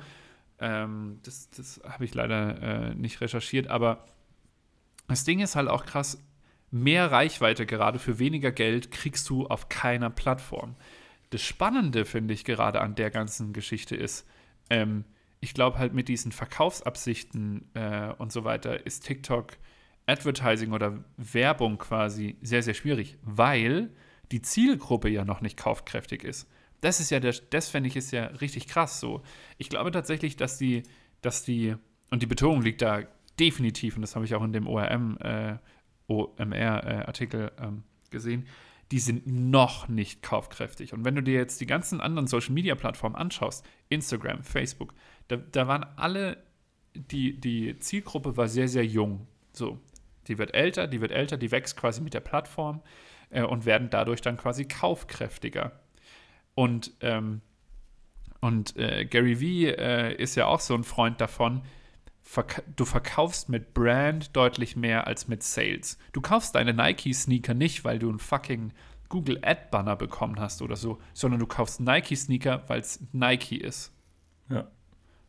[0.58, 4.04] Ähm, das das habe ich leider äh, nicht recherchiert, aber
[5.08, 6.22] das Ding ist halt auch krass,
[6.70, 10.76] mehr Reichweite gerade für weniger Geld kriegst du auf keiner Plattform.
[11.30, 14.26] Das Spannende, finde ich, gerade an der ganzen Geschichte ist,
[14.68, 15.04] ähm,
[15.40, 19.56] ich glaube halt mit diesen Verkaufsabsichten äh, und so weiter ist TikTok
[20.10, 23.90] Advertising oder Werbung quasi sehr, sehr schwierig, weil
[24.32, 26.48] die Zielgruppe ja noch nicht kaufkräftig ist.
[26.80, 29.22] Das ist ja der, das fände ich ist ja richtig krass so.
[29.58, 30.82] Ich glaube tatsächlich, dass die,
[31.20, 31.76] dass die,
[32.10, 33.02] und die Betonung liegt da
[33.38, 35.58] definitiv, und das habe ich auch in dem ORM, äh,
[36.08, 38.46] OMR-Artikel äh, ähm, gesehen,
[38.90, 40.92] die sind noch nicht kaufkräftig.
[40.92, 44.94] Und wenn du dir jetzt die ganzen anderen Social-Media-Plattformen anschaust, Instagram, Facebook,
[45.28, 46.42] da, da waren alle,
[46.94, 49.28] die, die Zielgruppe war sehr, sehr jung.
[49.52, 49.78] So,
[50.30, 52.80] die wird älter, die wird älter, die wächst quasi mit der Plattform
[53.28, 55.72] äh, und werden dadurch dann quasi kaufkräftiger.
[56.54, 57.42] Und, ähm,
[58.40, 61.62] und äh, Gary Vee äh, ist ja auch so ein Freund davon,
[62.22, 65.98] verk du verkaufst mit Brand deutlich mehr als mit Sales.
[66.12, 68.72] Du kaufst deine Nike-Sneaker nicht, weil du einen fucking
[69.08, 73.92] Google Ad-Banner bekommen hast oder so, sondern du kaufst Nike-Sneaker, weil es Nike ist.
[74.48, 74.68] Ja.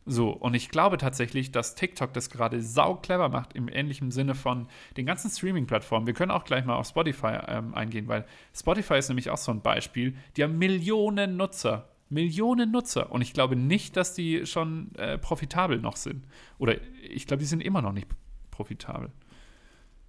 [0.04, 4.34] So, und ich glaube tatsächlich, dass TikTok das gerade sau clever macht, im ähnlichen Sinne
[4.34, 6.06] von den ganzen Streaming-Plattformen.
[6.06, 9.52] Wir können auch gleich mal auf Spotify ähm, eingehen, weil Spotify ist nämlich auch so
[9.52, 10.16] ein Beispiel.
[10.36, 11.88] Die haben Millionen Nutzer.
[12.08, 13.12] Millionen Nutzer.
[13.12, 16.26] Und ich glaube nicht, dass die schon äh, profitabel noch sind.
[16.58, 18.08] Oder ich glaube, die sind immer noch nicht
[18.50, 19.10] profitabel.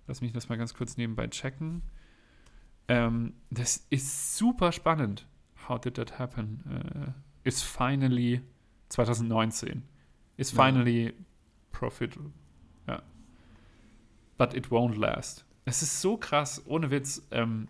[0.08, 1.84] Lass mich das mal ganz kurz nebenbei checken.
[2.88, 5.28] Ähm, das ist super spannend.
[5.70, 6.64] How did that happen?
[6.68, 7.12] Uh,
[7.44, 8.42] it's finally
[8.94, 9.84] 2019.
[10.38, 11.12] Is finally ja.
[11.72, 12.18] profit.
[12.88, 13.02] Ja.
[14.38, 15.46] But it won't last.
[15.66, 17.22] Es ist so krass, ohne Witz.
[17.32, 17.68] Ähm,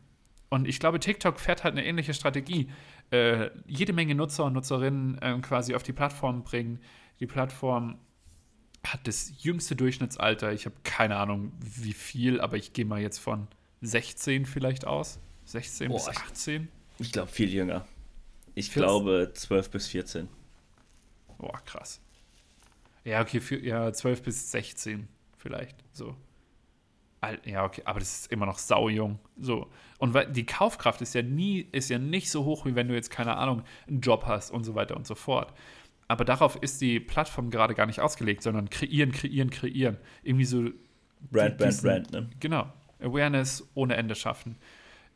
[0.49, 2.69] und ich glaube, TikTok fährt halt eine ähnliche Strategie.
[3.11, 6.79] Äh, jede Menge Nutzer und Nutzerinnen äh, quasi auf die Plattform bringen.
[7.19, 7.97] Die Plattform
[8.85, 10.51] hat das jüngste Durchschnittsalter.
[10.51, 13.47] Ich habe keine Ahnung, wie viel, aber ich gehe mal jetzt von
[13.81, 15.19] 16 vielleicht aus.
[15.45, 16.67] 16 Boah, bis 18.
[16.97, 17.85] Ich, ich glaube, viel jünger.
[18.55, 18.83] Ich 14?
[18.83, 20.29] glaube 12 bis 14.
[21.43, 21.99] Boah, krass.
[23.03, 26.15] Ja, okay, für, ja, 12 bis 16 vielleicht, so.
[27.43, 29.19] Ja, okay, aber das ist immer noch saujung.
[29.37, 29.69] So.
[29.97, 33.09] Und die Kaufkraft ist ja nie, ist ja nicht so hoch, wie wenn du jetzt,
[33.09, 35.53] keine Ahnung, einen Job hast und so weiter und so fort.
[36.07, 39.97] Aber darauf ist die Plattform gerade gar nicht ausgelegt, sondern kreieren, kreieren, kreieren.
[40.23, 40.69] Irgendwie so.
[41.29, 42.29] Brand, Brand, Brand, ne?
[42.39, 42.71] Genau.
[43.01, 44.55] Awareness ohne Ende schaffen.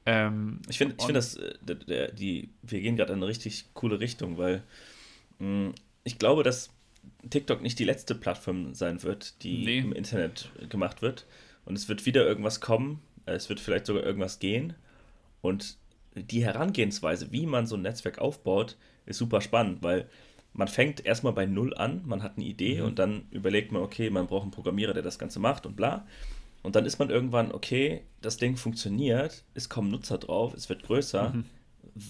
[0.05, 3.27] Ähm, ich finde, ich find das, äh, der, der, die, wir gehen gerade in eine
[3.27, 4.63] richtig coole Richtung, weil
[5.39, 5.73] mh, mm,
[6.07, 6.69] ich glaube, dass
[7.29, 9.79] TikTok nicht die letzte Plattform sein wird, die nee.
[9.79, 11.25] im Internet gemacht wird.
[11.65, 14.73] Und es wird wieder irgendwas kommen, es wird vielleicht sogar irgendwas gehen.
[15.41, 15.77] Und
[16.15, 20.09] die Herangehensweise, wie man so ein Netzwerk aufbaut, ist super spannend, weil
[20.53, 22.87] man fängt erstmal bei Null an, man hat eine Idee mhm.
[22.87, 26.07] und dann überlegt man, okay, man braucht einen Programmierer, der das Ganze macht und bla.
[26.63, 30.83] Und dann ist man irgendwann, okay, das Ding funktioniert, es kommen Nutzer drauf, es wird
[30.83, 31.29] größer.
[31.29, 31.45] Mhm.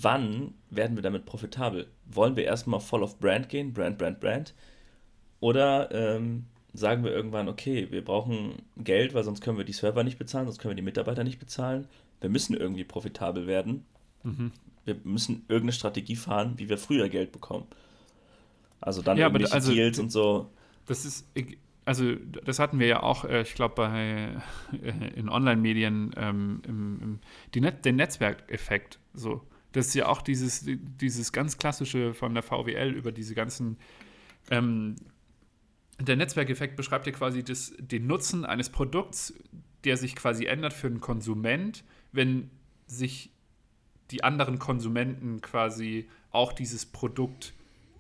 [0.02, 1.88] Wann werden wir damit profitabel?
[2.06, 4.54] Wollen wir erstmal voll auf Brand gehen, Brand, Brand, Brand?
[5.40, 10.04] Oder ähm, sagen wir irgendwann, okay, wir brauchen Geld, weil sonst können wir die Server
[10.04, 11.88] nicht bezahlen, sonst können wir die Mitarbeiter nicht bezahlen.
[12.20, 13.86] Wir müssen irgendwie profitabel werden.
[14.24, 14.52] Mhm.
[14.86, 17.68] Wir müssen irgendeine Strategie fahren, wie wir früher Geld bekommen.
[18.82, 20.50] Also dann ja, irgendwelche also, Deals und so.
[20.86, 21.28] Das ist,
[21.86, 24.36] also das hatten wir ja auch, äh, ich glaube, bei
[24.82, 27.20] äh, in Online-Medien ähm, im,
[27.56, 29.00] im, Net den Netzwerkeffekt.
[29.14, 29.42] So,
[29.78, 33.78] das ist ja auch dieses, dieses ganz klassische von der VWL über diese ganzen
[34.50, 34.96] ähm,
[36.00, 39.34] der Netzwerkeffekt beschreibt ja quasi das, den Nutzen eines Produkts,
[39.84, 42.50] der sich quasi ändert für einen Konsument, wenn
[42.86, 43.32] sich
[44.12, 47.54] die anderen Konsumenten quasi auch dieses Produkt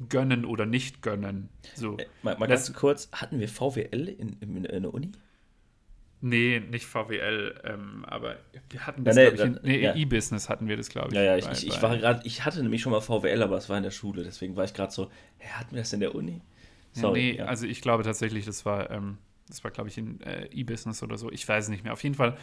[0.09, 1.49] gönnen oder nicht gönnen.
[1.75, 1.97] So.
[1.97, 5.11] Äh, mal, mal ganz kurz, hatten wir VWL in, in, in der Uni?
[6.19, 8.37] Nee, nicht VWL, ähm, aber
[8.69, 9.95] wir hatten das, nee, nee, ich, nee, ja.
[9.95, 11.13] E-Business hatten wir das, glaube ich.
[11.13, 13.57] Ja, ja, ich, bei, ich, ich war gerade, ich hatte nämlich schon mal VWL, aber
[13.57, 15.99] es war in der Schule, deswegen war ich gerade so, hä, hatten wir das in
[15.99, 16.41] der Uni?
[16.93, 17.45] Sorry, nee, ja.
[17.45, 21.17] also ich glaube tatsächlich, das war, ähm, das war, glaube ich, in äh, E-Business oder
[21.17, 21.31] so.
[21.31, 21.93] Ich weiß es nicht mehr.
[21.93, 22.37] Auf jeden Fall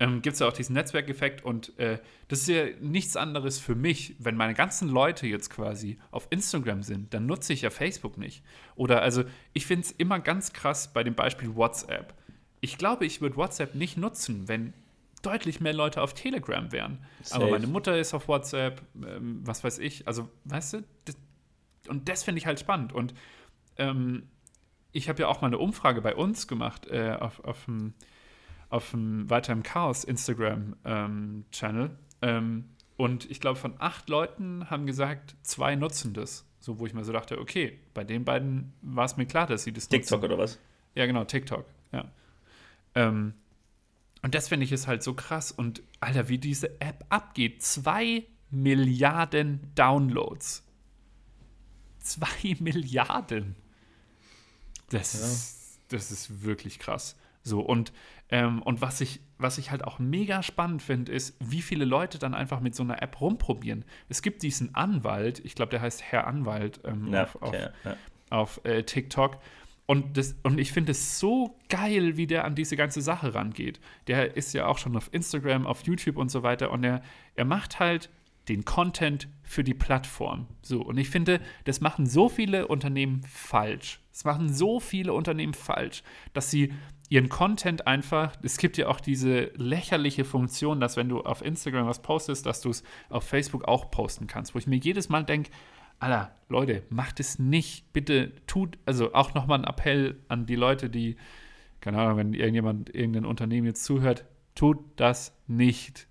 [0.00, 3.74] ähm, gibt es ja auch diesen Netzwerkeffekt und äh, das ist ja nichts anderes für
[3.74, 4.16] mich.
[4.18, 8.42] Wenn meine ganzen Leute jetzt quasi auf Instagram sind, dann nutze ich ja Facebook nicht.
[8.74, 12.14] Oder also ich finde es immer ganz krass bei dem Beispiel WhatsApp.
[12.60, 14.72] Ich glaube, ich würde WhatsApp nicht nutzen, wenn
[15.22, 16.98] deutlich mehr Leute auf Telegram wären.
[17.22, 17.42] Safe.
[17.42, 20.06] Aber meine Mutter ist auf WhatsApp, ähm, was weiß ich.
[20.06, 21.16] Also, weißt du, das,
[21.88, 22.92] und das finde ich halt spannend.
[22.92, 23.14] Und
[23.76, 24.28] ähm,
[24.92, 27.94] ich habe ja auch mal eine Umfrage bei uns gemacht äh, auf, auf dem
[28.70, 31.90] auf dem Weiter im Chaos Instagram-Channel.
[31.90, 32.64] Ähm, ähm,
[32.96, 36.44] und ich glaube, von acht Leuten haben gesagt, zwei nutzen das.
[36.58, 39.62] So, wo ich mir so dachte, okay, bei den beiden war es mir klar, dass
[39.64, 40.32] sie das TikTok nutzen.
[40.32, 40.58] oder was?
[40.94, 42.10] Ja, genau, TikTok, ja.
[42.94, 43.34] Ähm,
[44.22, 45.52] und das finde ich ist halt so krass.
[45.52, 47.62] Und Alter, wie diese App abgeht.
[47.62, 50.64] Zwei Milliarden Downloads.
[52.00, 53.56] Zwei Milliarden.
[54.90, 55.26] Das, ja.
[55.26, 57.16] ist, das ist wirklich krass.
[57.42, 57.92] So, und,
[58.30, 62.18] ähm, und was, ich, was ich halt auch mega spannend finde, ist, wie viele Leute
[62.18, 63.84] dann einfach mit so einer App rumprobieren.
[64.08, 67.96] Es gibt diesen Anwalt, ich glaube, der heißt Herr Anwalt ähm, ja, auf, auf, ja.
[68.30, 69.38] auf äh, TikTok.
[69.90, 73.80] Und, das, und ich finde es so geil, wie der an diese ganze Sache rangeht.
[74.06, 76.70] Der ist ja auch schon auf Instagram, auf YouTube und so weiter.
[76.72, 77.00] Und er,
[77.36, 78.10] er macht halt
[78.50, 80.46] den Content für die Plattform.
[80.60, 84.00] So, und ich finde, das machen so viele Unternehmen falsch.
[84.12, 86.02] Das machen so viele Unternehmen falsch,
[86.34, 86.74] dass sie
[87.08, 91.86] ihren Content einfach, es gibt ja auch diese lächerliche Funktion, dass wenn du auf Instagram
[91.86, 95.24] was postest, dass du es auf Facebook auch posten kannst, wo ich mir jedes Mal
[95.24, 95.50] denke,
[95.98, 97.92] Alter, Leute, macht es nicht.
[97.92, 101.16] Bitte tut, also auch nochmal ein Appell an die Leute, die,
[101.80, 106.08] keine Ahnung, wenn irgendjemand, irgendein Unternehmen jetzt zuhört, tut das nicht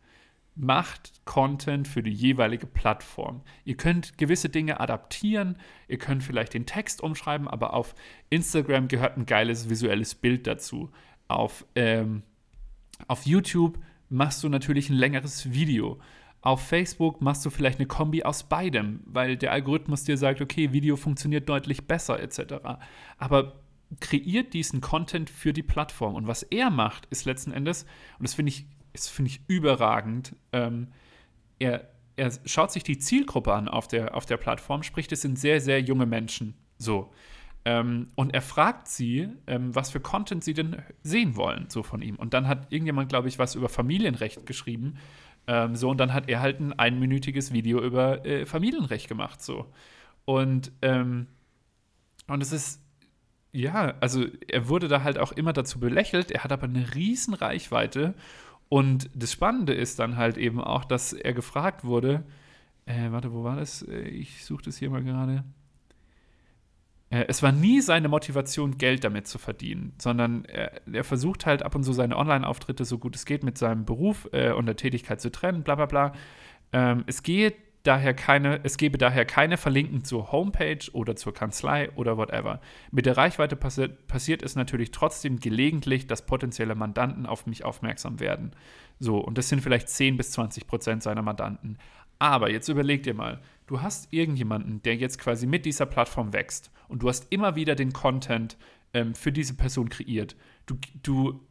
[0.57, 3.41] macht Content für die jeweilige Plattform.
[3.63, 7.93] Ihr könnt gewisse Dinge adaptieren, ihr könnt vielleicht den Text umschreiben, aber auf
[8.29, 10.89] Instagram gehört ein geiles visuelles Bild dazu.
[11.27, 12.23] Auf, ähm,
[13.07, 13.77] auf YouTube
[14.09, 15.99] machst du natürlich ein längeres Video.
[16.41, 20.71] Auf Facebook machst du vielleicht eine Kombi aus beidem, weil der Algorithmus dir sagt, okay,
[20.71, 22.55] Video funktioniert deutlich besser etc.
[23.17, 23.59] Aber
[23.99, 26.15] kreiert diesen Content für die Plattform.
[26.15, 27.83] Und was er macht, ist letzten Endes,
[28.19, 28.65] und das finde ich
[28.97, 30.35] ist, finde ich, überragend.
[30.51, 30.87] Ähm,
[31.59, 35.37] er, er schaut sich die Zielgruppe an auf der, auf der Plattform, sprich, es sind
[35.39, 36.55] sehr, sehr junge Menschen.
[36.77, 37.11] So.
[37.65, 42.01] Ähm, und er fragt sie, ähm, was für Content sie denn sehen wollen, so von
[42.01, 42.15] ihm.
[42.15, 44.97] Und dann hat irgendjemand, glaube ich, was über Familienrecht geschrieben.
[45.47, 49.41] Ähm, so, und dann hat er halt ein einminütiges Video über äh, Familienrecht gemacht.
[49.41, 49.65] So.
[50.25, 51.27] Und, ähm,
[52.27, 52.81] und es ist
[53.53, 56.31] ja, also er wurde da halt auch immer dazu belächelt.
[56.31, 58.13] Er hat aber eine riesen Reichweite
[58.69, 62.23] und das Spannende ist dann halt eben auch, dass er gefragt wurde,
[62.85, 63.81] äh, warte, wo war das?
[63.83, 65.43] Äh, ich suche das hier mal gerade.
[67.09, 71.63] Äh, es war nie seine Motivation, Geld damit zu verdienen, sondern er, er versucht halt
[71.63, 74.75] ab und zu seine Online-Auftritte so gut es geht mit seinem Beruf äh, und der
[74.75, 76.13] Tätigkeit zu trennen, bla bla bla.
[76.73, 81.89] Ähm, es geht daher keine, es gebe daher keine Verlinken zur Homepage oder zur Kanzlei
[81.95, 82.59] oder whatever.
[82.91, 88.19] Mit der Reichweite passi passiert es natürlich trotzdem gelegentlich, dass potenzielle Mandanten auf mich aufmerksam
[88.19, 88.51] werden.
[88.99, 91.77] So, und das sind vielleicht 10 bis 20 Prozent seiner Mandanten.
[92.19, 96.71] Aber jetzt überleg dir mal, du hast irgendjemanden, der jetzt quasi mit dieser Plattform wächst
[96.87, 98.57] und du hast immer wieder den Content
[98.93, 100.35] ähm, für diese Person kreiert.
[100.65, 101.45] Du, du,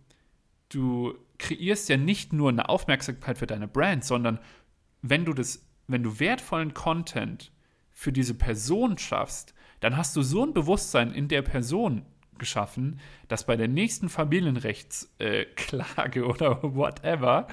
[0.69, 4.41] du kreierst ja nicht nur eine Aufmerksamkeit für deine Brand, sondern
[5.03, 7.53] wenn du das, wenn du wertvollen Content
[7.93, 12.03] für diese Person schaffst, dann hast du so ein Bewusstsein in der Person
[12.39, 17.47] geschaffen, dass bei der nächsten Familienrechtsklage äh, oder whatever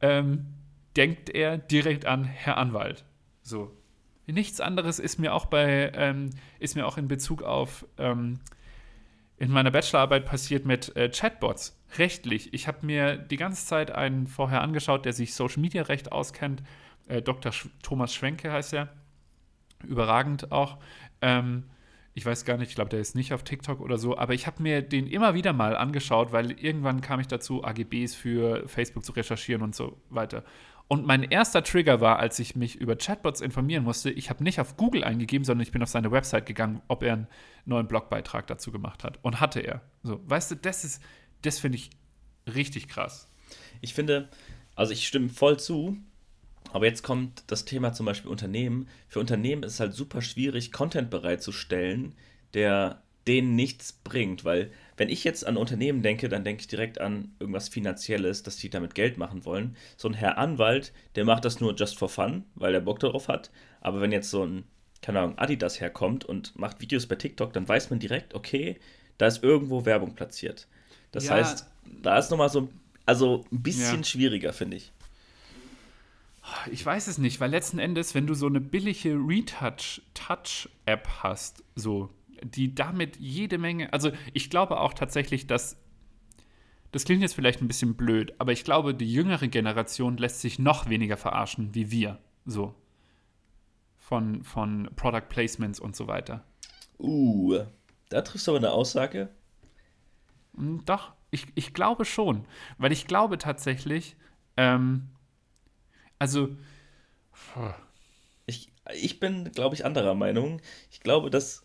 [0.00, 0.46] ähm,
[0.96, 3.04] denkt er direkt an Herr Anwalt.
[3.42, 3.76] So.
[4.26, 8.40] Nichts anderes ist mir auch bei, ähm, ist mir auch in Bezug auf ähm,
[9.36, 11.78] in meiner Bachelorarbeit passiert mit äh, Chatbots.
[11.98, 12.54] Rechtlich.
[12.54, 16.62] Ich habe mir die ganze Zeit einen vorher angeschaut, der sich Social Media Recht auskennt.
[17.08, 17.52] Äh, Dr.
[17.52, 18.88] Sch Thomas Schwenke heißt er.
[19.82, 20.78] Überragend auch.
[21.20, 21.64] Ähm,
[22.14, 24.46] ich weiß gar nicht, ich glaube, der ist nicht auf TikTok oder so, aber ich
[24.46, 29.04] habe mir den immer wieder mal angeschaut, weil irgendwann kam ich dazu, AGBs für Facebook
[29.04, 30.44] zu recherchieren und so weiter.
[30.86, 34.60] Und mein erster Trigger war, als ich mich über Chatbots informieren musste, ich habe nicht
[34.60, 37.26] auf Google eingegeben, sondern ich bin auf seine Website gegangen, ob er einen
[37.64, 39.18] neuen Blogbeitrag dazu gemacht hat.
[39.22, 39.80] Und hatte er.
[40.02, 41.02] So, weißt du, das ist,
[41.42, 41.90] das finde ich
[42.54, 43.30] richtig krass.
[43.80, 44.28] Ich finde,
[44.74, 45.96] also ich stimme voll zu,
[46.72, 48.88] aber jetzt kommt das Thema zum Beispiel Unternehmen.
[49.08, 52.14] Für Unternehmen ist es halt super schwierig, Content bereitzustellen,
[52.52, 57.00] der denen nichts bringt, weil wenn ich jetzt an Unternehmen denke, dann denke ich direkt
[57.00, 59.76] an irgendwas Finanzielles, dass die damit Geld machen wollen.
[59.96, 63.28] So ein Herr Anwalt, der macht das nur just for fun, weil der Bock darauf
[63.28, 63.50] hat.
[63.80, 64.64] Aber wenn jetzt so ein,
[65.02, 68.78] keine Ahnung, Adidas herkommt und macht Videos bei TikTok, dann weiß man direkt, okay,
[69.18, 70.68] da ist irgendwo Werbung platziert.
[71.12, 71.34] Das ja.
[71.34, 71.66] heißt,
[72.02, 72.68] da ist nochmal so,
[73.06, 74.04] also ein bisschen ja.
[74.04, 74.92] schwieriger, finde ich.
[76.70, 82.10] Ich weiß es nicht, weil letzten Endes, wenn du so eine billige Retouch-Touch-App hast, so
[82.44, 85.76] die damit jede Menge, also ich glaube auch tatsächlich, dass,
[86.92, 90.58] das klingt jetzt vielleicht ein bisschen blöd, aber ich glaube, die jüngere Generation lässt sich
[90.58, 92.74] noch weniger verarschen wie wir, so.
[93.96, 96.44] Von, von Product Placements und so weiter.
[96.98, 97.60] Uh,
[98.10, 99.30] da triffst du aber eine Aussage.
[100.56, 102.44] Hm, doch, ich, ich glaube schon,
[102.76, 104.16] weil ich glaube tatsächlich,
[104.56, 105.08] ähm,
[106.18, 106.50] also,
[108.46, 110.60] ich, ich bin, glaube ich, anderer Meinung.
[110.90, 111.63] Ich glaube, dass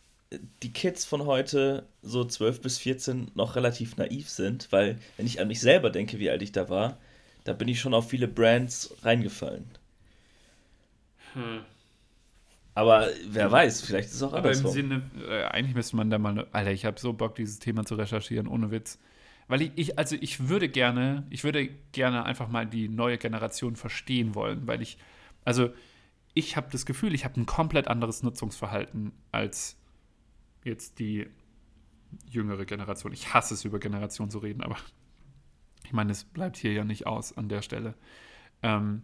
[0.62, 5.42] die Kids von heute, so 12 bis 14, noch relativ naiv sind, weil, wenn ich
[5.42, 6.98] an mich selber denke, wie alt ich da war,
[7.44, 9.66] da bin ich schon auf viele Brands reingefallen.
[11.34, 11.62] Hm.
[12.76, 14.68] Aber wer weiß, vielleicht ist es auch Aber andersrum.
[14.68, 17.84] im Sinne, äh, eigentlich müsste man da mal, Alter, ich habe so Bock, dieses Thema
[17.86, 19.00] zu recherchieren, ohne Witz.
[19.48, 23.76] Weil ich, ich, also ich würde gerne, ich würde gerne einfach mal die neue Generation
[23.76, 25.00] verstehen wollen, weil ich,
[25.44, 25.72] also
[26.36, 29.79] ich habe das Gefühl, ich habe ein komplett anderes Nutzungsverhalten als
[30.64, 31.28] jetzt die
[32.30, 33.14] jüngere Generation.
[33.14, 34.78] Ich hasse es, über Generation zu reden, aber
[35.86, 37.96] ich meine, es bleibt hier ja nicht aus an der Stelle.
[38.62, 39.04] Ähm,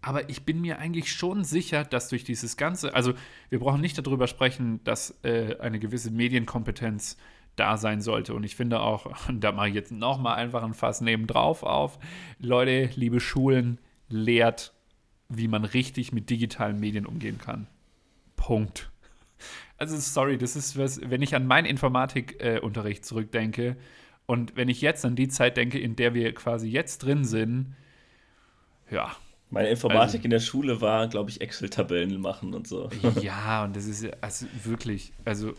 [0.00, 3.14] aber ich bin mir eigentlich schon sicher, dass durch dieses Ganze, also
[3.48, 7.16] wir brauchen nicht darüber sprechen, dass äh, eine gewisse Medienkompetenz
[7.56, 8.34] da sein sollte.
[8.34, 11.98] Und ich finde auch, da mache ich jetzt nochmal einfach ein Fass nebendrauf auf,
[12.38, 14.72] Leute, liebe Schulen, lehrt,
[15.28, 17.66] wie man richtig mit digitalen Medien umgehen kann.
[18.36, 18.92] Punkt.
[19.78, 23.76] Also sorry, das ist was, wenn ich an meinen Informatikunterricht äh, zurückdenke
[24.26, 27.74] und wenn ich jetzt an die Zeit denke, in der wir quasi jetzt drin sind,
[28.90, 29.14] ja.
[29.48, 32.90] Meine Informatik also, in der Schule war, glaube ich, Excel-Tabellen machen und so.
[33.20, 35.54] Ja, und das ist also wirklich, also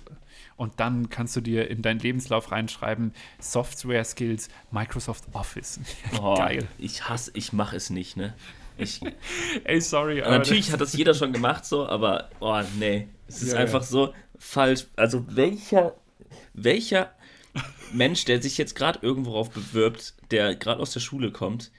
[0.57, 5.79] und dann kannst du dir in deinen Lebenslauf reinschreiben Software Skills, Microsoft Office.
[6.21, 6.67] Oh, Geil.
[6.77, 8.33] Ich hasse, ich mache es nicht, ne?
[8.77, 9.01] Ich,
[9.63, 10.21] Ey, sorry.
[10.21, 13.81] Aber natürlich hat das jeder schon gemacht, so, aber oh nee, es ist ja, einfach
[13.81, 13.87] ja.
[13.87, 14.87] so falsch.
[14.95, 15.95] Also welcher,
[16.53, 17.11] welcher
[17.93, 21.71] Mensch, der sich jetzt gerade irgendwo drauf bewirbt, der gerade aus der Schule kommt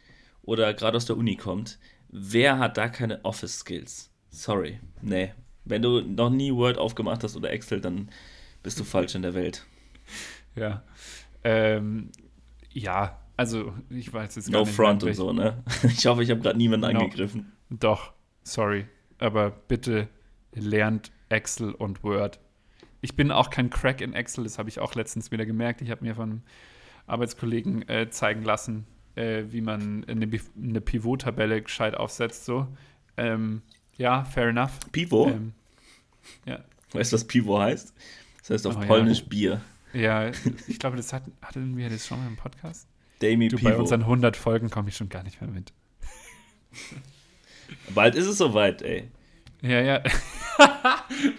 [0.42, 4.10] oder gerade aus der Uni kommt, wer hat da keine Office Skills?
[4.30, 5.32] Sorry, nee.
[5.64, 8.10] Wenn du noch nie Word aufgemacht hast oder Excel, dann
[8.62, 9.66] bist du falsch in der Welt.
[10.56, 10.82] Ja.
[11.44, 12.10] Ähm,
[12.72, 14.76] ja, also, ich weiß jetzt gar no nicht.
[14.76, 15.62] No front und so, ne?
[15.84, 17.00] Ich hoffe, ich habe gerade niemanden no.
[17.00, 17.52] angegriffen.
[17.70, 18.12] Doch,
[18.42, 18.86] sorry.
[19.18, 20.08] Aber bitte
[20.52, 22.40] lernt Excel und Word.
[23.00, 25.82] Ich bin auch kein Crack in Excel, das habe ich auch letztens wieder gemerkt.
[25.82, 26.42] Ich habe mir von
[27.06, 32.44] Arbeitskollegen äh, zeigen lassen, äh, wie man eine, eine Pivot-Tabelle gescheit aufsetzt.
[32.44, 32.66] So.
[33.16, 33.62] Ähm,
[33.96, 34.80] ja, fair enough.
[34.90, 35.30] Pivot?
[35.30, 35.52] Ähm,
[36.44, 36.58] ja.
[36.92, 37.94] Weißt du, was Pivo heißt?
[38.40, 38.86] Das heißt auf Oh, ja.
[38.86, 39.60] Polnisch Bier.
[39.92, 40.30] Ja,
[40.66, 42.88] ich glaube, das hat, hatten wir das schon mal im Podcast.
[43.20, 43.80] Dami Du, bei Pivo.
[43.82, 45.72] unseren 100 Folgen komme ich schon gar nicht mehr mit.
[47.94, 49.08] Bald ist es soweit, ey.
[49.62, 49.98] Ja, ja.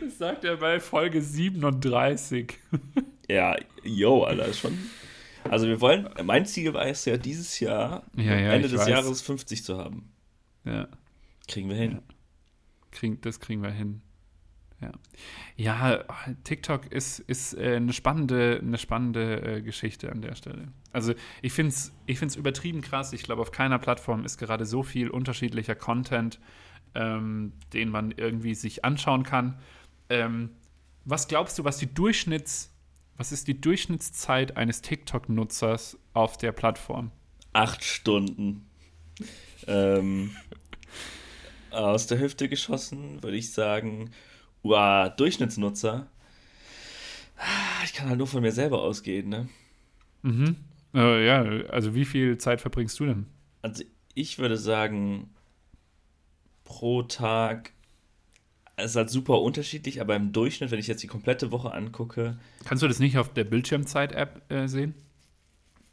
[0.01, 2.57] das sagt er bei Folge 37.
[3.31, 4.75] Ja, yo, Alter, ist schon.
[5.43, 8.87] Also wir wollen, mein Ziel war es ja dieses Jahr, Ja, ja, Ende des weiß.
[8.87, 10.11] Jahres 50 zu haben.
[10.65, 10.87] Ja,
[11.47, 11.99] Kriegen wir hin.
[12.89, 14.01] krieg, das kriegen wir hin.
[14.81, 14.91] Ja,
[15.55, 16.05] ja
[16.43, 20.69] TikTok ist, ist äh, eine spannende, eine spannende äh, Geschichte an der Stelle.
[20.93, 23.13] Also ich finde es ich find's übertrieben krass.
[23.13, 26.39] Ich glaube, auf keiner Plattform ist gerade so viel unterschiedlicher Content,
[26.95, 29.59] ähm, den man irgendwie sich anschauen kann.
[30.09, 30.51] Ähm,
[31.05, 32.73] was glaubst du, was die Durchschnitts,
[33.17, 37.11] was ist die Durchschnittszeit eines TikTok-Nutzers auf der Plattform?
[37.53, 38.69] Acht Stunden.
[39.67, 40.35] Ähm,
[41.71, 44.11] aus der Hüfte geschossen, würde ich sagen.
[44.63, 46.07] Uah, Durchschnittsnutzer.
[47.37, 49.47] Ah, Ich kann halt nur von mir selber ausgehen, ne?
[50.21, 50.57] Mhm.
[50.93, 53.25] Äh, ja, also wie viel Zeit verbringst du denn?
[53.61, 53.83] Also
[54.15, 55.29] ich würde sagen,
[56.63, 57.71] pro Tag
[58.75, 62.37] es ist halt super unterschiedlich, aber im Durchschnitt, wenn ich jetzt die komplette Woche angucke,
[62.63, 64.93] Kannst du das nicht auf der Bildschirmzeit-App äh, sehen?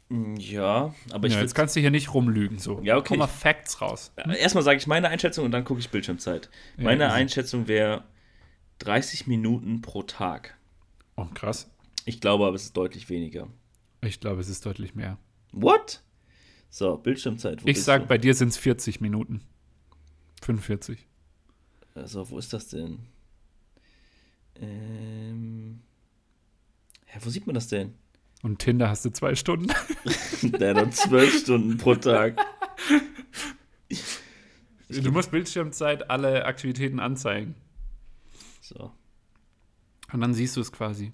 [0.07, 2.59] mm, ja, aber ich ja, jetzt kannst du hier nicht rumlügen.
[2.59, 2.79] So.
[2.83, 3.09] Ja, okay.
[3.09, 4.13] Komm mal Facts raus.
[4.39, 6.49] Erstmal sage ich meine Einschätzung und dann gucke ich Bildschirmzeit.
[6.77, 7.13] Ja, Meine easy.
[7.13, 8.05] Einschätzung wäre
[8.79, 10.57] 30 Minuten pro Tag.
[11.15, 11.69] Oh, krass.
[12.05, 13.47] Ich glaube aber, es ist deutlich weniger.
[14.01, 15.17] Ich glaube, es ist deutlich mehr.
[15.51, 16.01] What?
[16.69, 17.59] So, Bildschirmzeit.
[17.59, 18.07] Ich bist sag, du?
[18.07, 19.41] bei dir sind es 40 Minuten.
[20.43, 21.07] 45.
[21.95, 22.99] Also, wo ist das denn?
[24.55, 25.81] Ähm.
[27.05, 27.95] Hä, wo sieht man das denn?
[28.43, 29.67] Und Tinder hast du zwei Stunden.
[30.43, 32.37] Der hat dann 12 Stunden pro Tag.
[34.89, 37.55] du musst Bildschirmzeit alle Aktivitäten anzeigen.
[38.67, 38.91] So,
[40.11, 41.13] Und dann siehst du es quasi.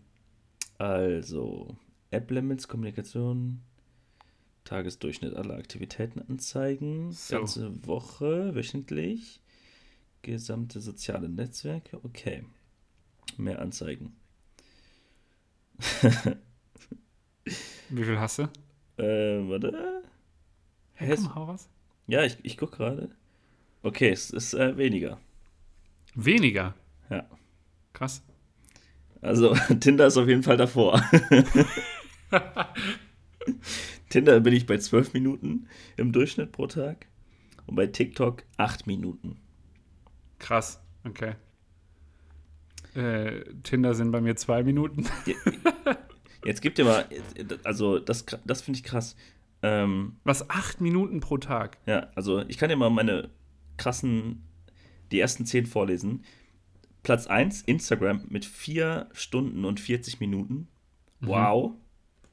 [0.80, 1.78] also.
[2.10, 3.62] App-Limits, Kommunikation,
[4.66, 7.38] Tagesdurchschnitt aller Aktivitäten anzeigen, So.
[7.38, 9.42] ganze Woche, wöchentlich,
[10.22, 12.44] gesamte soziale Netzwerke, okay.
[13.38, 14.16] Mehr Anzeigen.
[17.90, 18.44] Wie viel hast du?
[18.98, 20.04] Äh, warte.
[20.96, 21.68] Hä, Ja, komm, hau raus.
[22.08, 23.10] Ja, ich, ich gucke gerade.
[23.82, 25.20] Okay, es ist äh, weniger.
[26.16, 26.76] Weniger.
[27.10, 27.28] Ja.
[27.94, 28.24] Krass.
[29.22, 31.02] Also, Tinder ist auf jeden Fall davor.
[34.10, 35.68] Tinder bin ich bei 12 Minuten
[35.98, 37.08] im Durchschnitt pro Tag
[37.66, 39.38] und bei TikTok 8 Minuten.
[40.40, 40.82] Krass.
[41.06, 41.36] Okay.
[42.96, 45.06] Äh, Tinder sind bei mir zwei Minuten.
[46.46, 47.08] Jetzt gib dir mal,
[47.64, 49.16] also das, das finde ich krass.
[49.62, 50.50] Ähm, Was?
[50.50, 51.78] Acht Minuten pro Tag?
[51.86, 53.30] ja, also ich kann dir mal meine
[53.78, 54.44] krassen,
[55.12, 56.24] die ersten 10 vorlesen.
[57.04, 60.68] Platz 1, Instagram mit 4 Stunden und 40 Minuten.
[61.20, 61.74] Wow.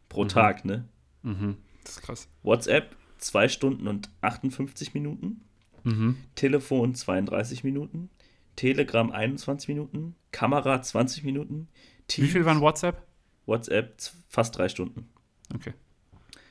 [0.09, 0.89] Pro Tag, ne?
[1.23, 1.57] Mhm.
[1.85, 2.29] Das ist krass.
[2.43, 5.43] WhatsApp 2 Stunden und 58 Minuten.
[5.85, 6.17] Mhm.
[6.35, 8.11] Telefon 32 Minuten.
[8.57, 10.15] Telegram 21 Minuten.
[10.33, 11.69] Kamera 20 Minuten.
[11.73, 13.07] Wie Teams, viel waren WhatsApp?
[13.47, 15.09] WhatsApp fast 3 Stunden.
[15.55, 15.75] Okay.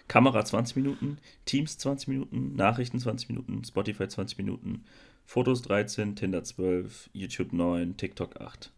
[0.08, 1.18] Kamera 20 Minuten.
[1.46, 2.56] Teams 20 Minuten.
[2.56, 3.64] Nachrichten 20 Minuten.
[3.64, 4.84] Spotify 20 Minuten.
[5.30, 6.16] Fotos 13.
[6.16, 7.12] Tinder 12.
[7.14, 7.98] YouTube 9.
[7.98, 8.72] TikTok 8.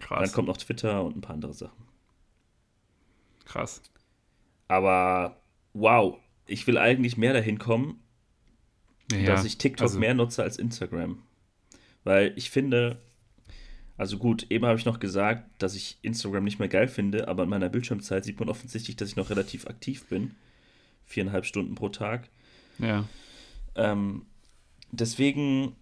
[0.00, 0.20] Krass.
[0.20, 1.82] Dann kommt noch Twitter und ein paar andere Sachen.
[3.46, 3.80] Krass.
[4.68, 5.40] Aber
[5.72, 8.02] wow, ich will eigentlich mehr dahin kommen,
[9.10, 11.22] Ja, dass ich TikTok also- mehr nutze als Instagram.
[12.04, 13.00] Weil ich finde,
[13.96, 17.44] also gut, eben habe ich noch gesagt, dass ich Instagram nicht mehr geil finde, aber
[17.44, 20.34] in meiner Bildschirmzeit sieht man offensichtlich, dass ich noch relativ aktiv bin.
[21.06, 22.28] Viereinhalb Stunden pro Tag.
[22.78, 23.08] Ja.
[23.74, 24.26] Ähm,
[24.90, 25.76] deswegen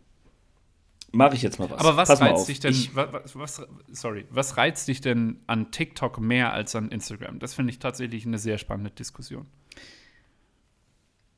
[1.12, 1.80] mache ich jetzt mal was.
[1.80, 5.40] Aber was Pass reizt dich denn, Ich, wa- was, was, sorry, was reizt dich denn
[5.46, 7.38] an TikTok mehr als an Instagram?
[7.38, 9.46] Das finde ich tatsächlich eine sehr spannende Diskussion.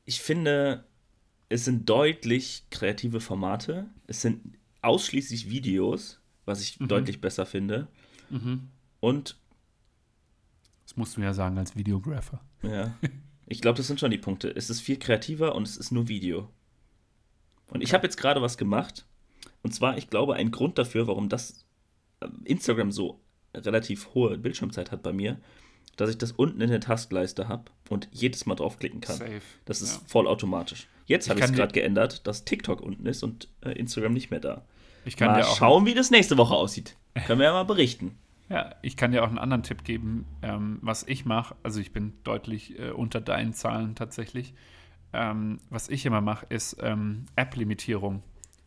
[0.08, 0.84] ich finde,
[1.48, 3.86] es sind deutlich kreative Formate.
[4.06, 6.88] Es sind ausschließlich Videos, was ich Mhm.
[6.88, 7.88] deutlich besser finde.
[9.00, 9.36] Und
[10.84, 12.40] Das musst du ja sagen als Videographer.
[12.62, 12.96] Ja.
[13.46, 14.48] Ich glaube, das sind schon die Punkte.
[14.48, 16.48] Es ist viel kreativer und es ist nur Video.
[17.70, 19.04] Und ich habe jetzt gerade was gemacht.
[19.62, 21.64] Und zwar, ich glaube, ein Grund dafür, warum das
[22.22, 23.20] ähm, Instagram so
[23.54, 25.38] relativ hohe Bildschirmzeit hat bei mir,
[25.96, 29.16] dass ich das unten in der Taskleiste habe und jedes Mal draufklicken kann.
[29.16, 29.40] Safe.
[29.64, 30.02] Das ist Ja.
[30.06, 30.86] vollautomatisch.
[31.06, 34.40] Jetzt habe ich es gerade geändert, dass TikTok unten ist und äh, Instagram nicht mehr
[34.40, 34.64] da.
[35.04, 36.96] Ich kann mal dir auch schauen, wie das nächste Woche aussieht.
[37.26, 38.18] Können wir ja mal berichten.
[38.48, 41.56] Ja, ich kann dir auch einen anderen Tipp geben, ähm, was ich mache.
[41.64, 44.54] Also ich bin deutlich äh, unter deinen Zahlen tatsächlich.
[45.16, 48.22] Ähm, was ich immer mache, ist ähm, App-Limitierung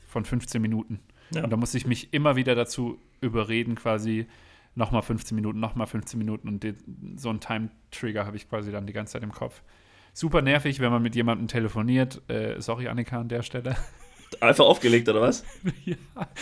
[0.08, 1.00] von 15 Minuten.
[1.32, 1.44] Ja.
[1.44, 4.28] Und da muss ich mich immer wieder dazu überreden quasi
[4.76, 8.88] nochmal 15 Minuten, nochmal 15 Minuten und den, so einen Time-Trigger habe ich quasi dann
[8.88, 9.62] die ganze Zeit im Kopf.
[10.14, 12.22] Super nervig, wenn man mit jemandem telefoniert.
[12.30, 13.76] Äh, sorry, Annika, an der Stelle.
[14.42, 15.44] Einfach aufgelegt, oder was?
[15.86, 15.96] ja.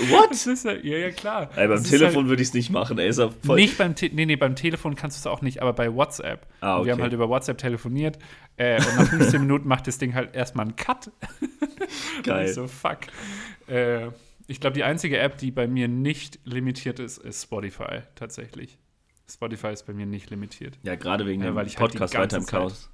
[0.09, 0.31] What?
[0.31, 1.49] Das ist ja, ja, klar.
[1.55, 3.07] Ey, beim Das Telefon halt würde ich es nicht machen, ey.
[3.07, 5.61] Ist ja voll nicht beim, Te nee, nee, beim Telefon kannst du es auch nicht,
[5.61, 6.45] aber bei WhatsApp.
[6.61, 7.03] Ah, Und Wir haben okay.
[7.03, 8.19] halt über WhatsApp telefoniert
[8.57, 11.11] äh, und nach 15 Minuten macht das Ding halt erstmal einen Cut.
[12.23, 12.47] geil.
[12.49, 12.99] Ich so, fuck.
[13.67, 14.07] Äh,
[14.47, 18.77] ich glaube, die einzige App, die bei mir nicht limitiert ist, ist Spotify tatsächlich.
[19.29, 20.77] Spotify ist bei mir nicht limitiert.
[20.83, 22.89] Ja, gerade wegen Ja, dem halt Podcast ganze weiter im Zeit- Chaos.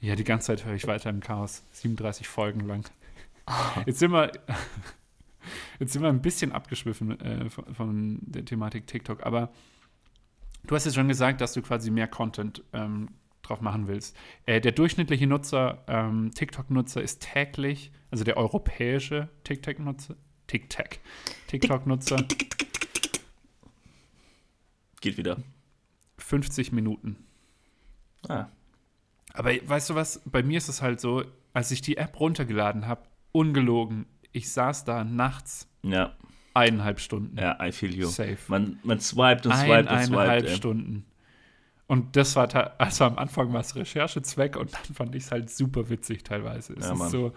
[0.00, 1.62] Ja, die ganze Zeit höre ich weiter im Chaos.
[1.72, 2.84] 37 Folgen lang.
[3.86, 4.32] Jetzt sind wir,
[5.80, 9.52] jetzt sind wir ein bisschen abgeschwiffen äh, von, von der Thematik TikTok, aber
[10.64, 13.08] du hast jetzt schon gesagt, dass du quasi mehr Content ähm,
[13.42, 14.16] drauf machen willst.
[14.46, 20.14] Äh, der durchschnittliche Nutzer, ähm, TikTok-Nutzer ist täglich, also der europäische TikTok-Nutzer,
[20.46, 20.98] TikTok,
[21.48, 22.24] TikTok-Nutzer,
[25.02, 25.36] Geht wieder.
[26.16, 27.26] 50 Minuten.
[28.28, 28.46] Ah,
[29.34, 32.86] Aber weißt du was, bei mir ist es halt so, als ich die App runtergeladen
[32.86, 36.12] habe, ungelogen, ich saß da nachts ja,
[36.54, 37.36] eineinhalb Stunden.
[37.38, 38.06] ja, I feel you.
[38.06, 38.36] Safe.
[38.48, 40.06] Man, man swiped und swiped und Eineinhalb
[40.40, 40.50] swiped.
[40.50, 40.56] ey.
[40.56, 41.04] Stunden.
[41.86, 42.48] Und das war,
[42.80, 46.72] also am Anfang war es Recherchezweck und dann fand ich es halt super witzig teilweise.
[46.74, 47.32] Es Ja, ist so,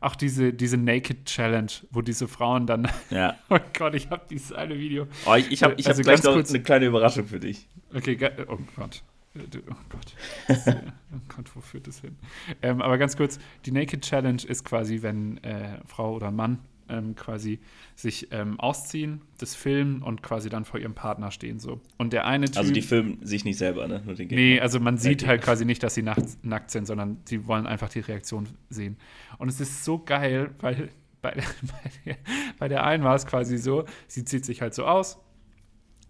[0.00, 3.36] auch diese, diese Naked Challenge, wo diese Frauen dann, Ja.
[3.48, 5.06] oh Gott, ich habe dieses eine Video.
[5.24, 7.40] Oh, ich ich habe ich Also hab gleich ganz noch kurz- eine kleine Überraschung für
[7.40, 7.66] dich.
[7.94, 8.18] Okay,
[8.48, 9.02] oh Gott.
[9.36, 10.14] Oh Gott.
[10.46, 10.76] Das, äh,
[11.12, 12.16] oh Gott, wo führt das hin?
[12.62, 17.14] Ähm, aber ganz kurz, die Naked Challenge ist quasi, wenn äh, Frau oder Mann ähm,
[17.16, 17.58] quasi
[17.96, 21.80] sich ähm, ausziehen, das filmen und quasi dann vor ihrem Partner stehen so.
[21.96, 24.02] Und der eine Typ, Also die filmen sich nicht selber, ne?
[24.04, 24.42] Nur den Gegner.
[24.42, 27.66] nee, also man sieht halt quasi nicht, dass sie nackt, nackt sind, sondern sie wollen
[27.66, 28.96] einfach die Reaktion sehen.
[29.38, 30.90] Und es ist so geil, weil
[31.22, 31.32] bei,
[31.62, 32.16] bei, der,
[32.58, 35.18] bei der einen war es quasi so, sie zieht sich halt so aus,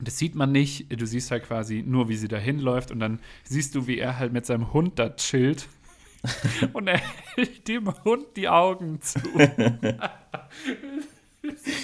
[0.00, 0.86] das sieht man nicht.
[1.00, 4.18] Du siehst halt quasi nur, wie sie da hinläuft und dann siehst du, wie er
[4.18, 5.68] halt mit seinem Hund da chillt.
[6.72, 7.00] und er
[7.34, 9.20] hält dem Hund die Augen zu.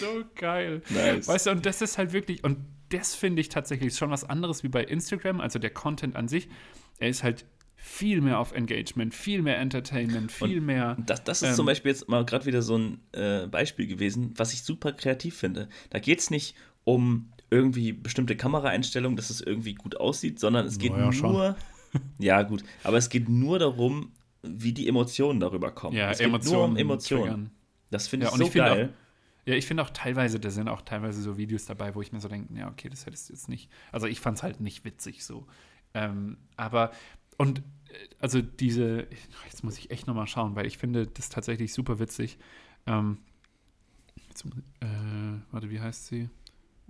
[0.00, 0.82] so geil.
[0.88, 1.28] Nice.
[1.28, 2.58] Weißt du, und das ist halt wirklich, und
[2.88, 6.48] das finde ich tatsächlich schon was anderes wie bei Instagram, also der Content an sich.
[6.98, 7.44] Er ist halt
[7.76, 10.96] viel mehr auf Engagement, viel mehr Entertainment, viel mehr.
[11.06, 14.34] Das, das ist Ähm, zum Beispiel jetzt mal gerade wieder so ein äh, Beispiel gewesen,
[14.36, 15.68] was ich super kreativ finde.
[15.88, 20.78] Da geht es nicht um irgendwie bestimmte Kameraeinstellungen, dass es irgendwie gut aussieht, sondern es
[20.78, 21.56] geht Naja, nur.
[22.18, 25.96] ja, gut, aber es geht nur darum, wie die Emotionen darüber kommen.
[25.96, 26.56] Ja, es geht Emotionen.
[26.56, 27.22] nur um Emotionen.
[27.24, 27.50] triggern.
[27.90, 28.94] Das finde Ja, ich und so ich geil.
[29.46, 32.20] Ja, ich finde auch teilweise, da sind auch teilweise so Videos dabei, wo ich mir
[32.20, 33.70] so denke, ja, okay, das hättest du jetzt nicht.
[33.90, 35.46] Also ich fand es halt nicht witzig so.
[35.94, 36.92] Ähm, aber,
[37.36, 37.62] und äh,
[38.20, 39.08] also diese,
[39.46, 42.38] jetzt muss ich echt nochmal schauen, weil ich finde das tatsächlich super witzig.
[42.86, 43.18] Ähm,
[44.28, 44.86] jetzt, äh,
[45.50, 46.28] warte, wie heißt sie?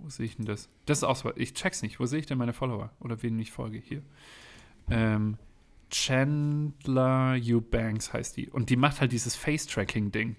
[0.01, 0.69] Wo sehe ich denn das?
[0.85, 1.99] Das ist auch, ich check's nicht.
[1.99, 2.91] Wo sehe ich denn meine Follower?
[2.99, 3.77] Oder wen ich folge?
[3.77, 4.01] Hier.
[4.89, 5.37] Ähm,
[5.89, 8.49] Chandler Eubanks heißt die.
[8.49, 10.35] Und die macht halt dieses Face-Tracking-Ding.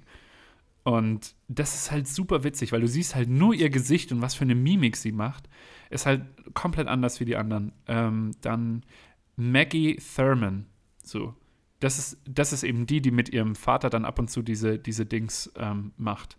[0.84, 4.34] Und das ist halt super witzig, weil du siehst halt nur ihr Gesicht und was
[4.34, 5.48] für eine Mimik sie macht.
[5.90, 6.22] Ist halt
[6.54, 7.72] komplett anders wie die anderen.
[7.86, 8.82] Ähm, dann
[9.36, 10.66] Maggie Thurman.
[11.04, 11.34] So.
[11.78, 14.78] Das ist, das ist eben die, die mit ihrem Vater dann ab und zu diese,
[14.78, 16.36] diese Dings ähm, macht.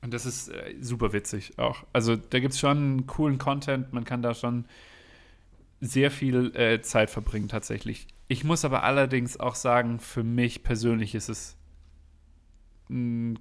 [0.00, 1.84] Und das ist äh, super witzig auch.
[1.92, 3.92] Also da gibt es schon coolen Content.
[3.92, 4.66] Man kann da schon
[5.80, 8.06] sehr viel äh, Zeit verbringen tatsächlich.
[8.28, 11.56] Ich muss aber allerdings auch sagen, für mich persönlich ist es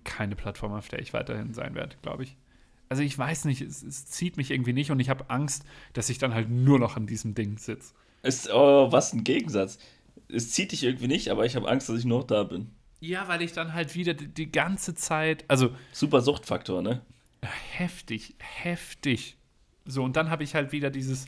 [0.03, 2.35] keine Plattform, auf der ich weiterhin sein werde, glaube ich.
[2.89, 6.09] Also ich weiß nicht, es, es zieht mich irgendwie nicht und ich habe Angst, dass
[6.09, 7.93] ich dann halt nur noch an diesem Ding sitze.
[8.51, 9.77] Oh, was ein Gegensatz.
[10.27, 12.71] Es zieht dich irgendwie nicht, aber ich habe Angst, dass ich noch da bin.
[12.99, 17.01] Ja, weil ich dann halt wieder die, die ganze Zeit, also Super Suchtfaktor, ne?
[17.41, 19.37] heftig, heftig.
[19.85, 21.27] So, und dann habe ich halt wieder dieses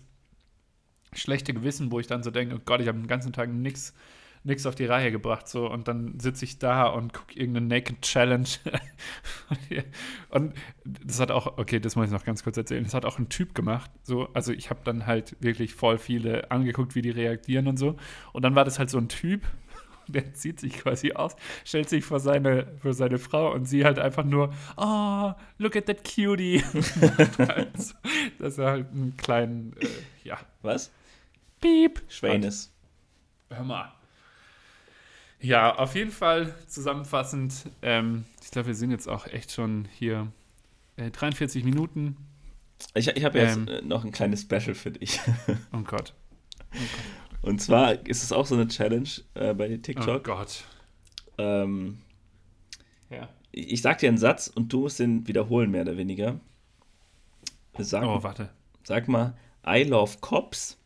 [1.14, 3.94] schlechte Gewissen, wo ich dann so denke, oh Gott, ich habe den ganzen Tag nichts
[4.44, 5.48] nix auf die Reihe gebracht.
[5.48, 8.48] So, und dann sitze ich da und gucke irgendeine Naked Challenge.
[10.30, 10.54] und
[10.84, 13.30] das hat auch, okay, das muss ich noch ganz kurz erzählen, das hat auch ein
[13.30, 13.92] Typ gemacht.
[14.04, 17.98] So, also ich habe dann halt wirklich voll viele angeguckt, wie die reagieren und so.
[18.34, 19.42] Und dann war das halt so ein Typ,
[20.14, 21.36] der zieht sich quasi aus,
[21.66, 25.86] stellt sich vor seine, vor seine Frau und sie halt einfach nur, oh, look at
[25.86, 26.64] that cutie.
[27.38, 27.94] also,
[28.40, 29.88] dass er halt einen kleinen, äh,
[30.24, 30.92] ja, Was?
[31.62, 32.02] Piep.
[32.08, 32.72] Schwänes.
[33.50, 33.92] Hör mal.
[35.42, 40.28] Ja, auf jeden Fall zusammenfassend, ähm, ich glaube, wir sind jetzt auch echt schon hier
[40.98, 42.18] äh, 43 Minuten.
[42.94, 43.68] Ich, ich habe jetzt Ähm.
[43.68, 45.20] äh, noch ein kleines Special für dich.
[45.74, 46.14] Oh Gott.
[47.42, 50.24] Und zwar ist es auch so eine Challenge äh, bei Oh TikTok.
[50.24, 50.64] Gott.
[51.38, 52.00] Ähm,
[53.10, 53.30] Ja.
[53.52, 56.40] ich ich sag dir einen Satz und du musst den wiederholen, mehr oder weniger.
[57.78, 58.50] Sag, Oh, warte.
[58.84, 60.78] sag mal, I love cops.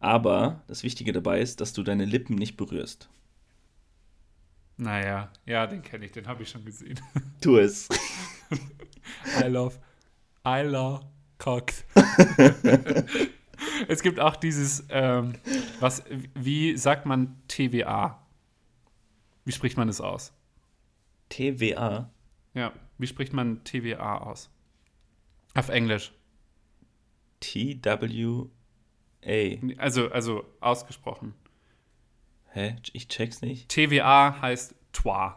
[0.00, 3.08] Aber das Wichtige dabei ist, dass du deine Lippen nicht berührst.
[4.78, 6.98] Naja, ja, den kenne ich, den habe ich schon gesehen.
[7.40, 7.88] Tu es.
[9.40, 9.78] I love,
[10.46, 11.04] I love
[11.38, 11.84] Cox.
[13.88, 15.34] es gibt auch dieses, ähm,
[15.80, 16.04] was,
[16.34, 18.26] wie sagt man TVA?
[19.44, 20.32] Wie spricht man das aus?
[21.28, 22.10] TVA.
[22.54, 24.50] Ja, wie spricht man TVA aus?
[25.54, 26.12] Auf Englisch.
[27.40, 28.50] TWA.
[29.78, 31.34] Also, also ausgesprochen.
[32.52, 32.76] Hä?
[32.92, 33.68] Ich check's nicht.
[33.68, 35.32] TVA heißt Toi.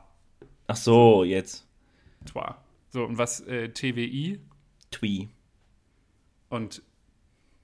[0.68, 1.68] Ach so, jetzt.
[2.26, 2.54] Toi.
[2.90, 4.40] So, und was äh, TWI
[4.92, 5.30] Twee.
[6.50, 6.84] und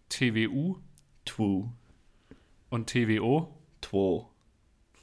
[0.10, 0.78] TWU
[1.26, 1.70] Twu.
[2.70, 3.53] und TWO?
[3.82, 4.26] Two.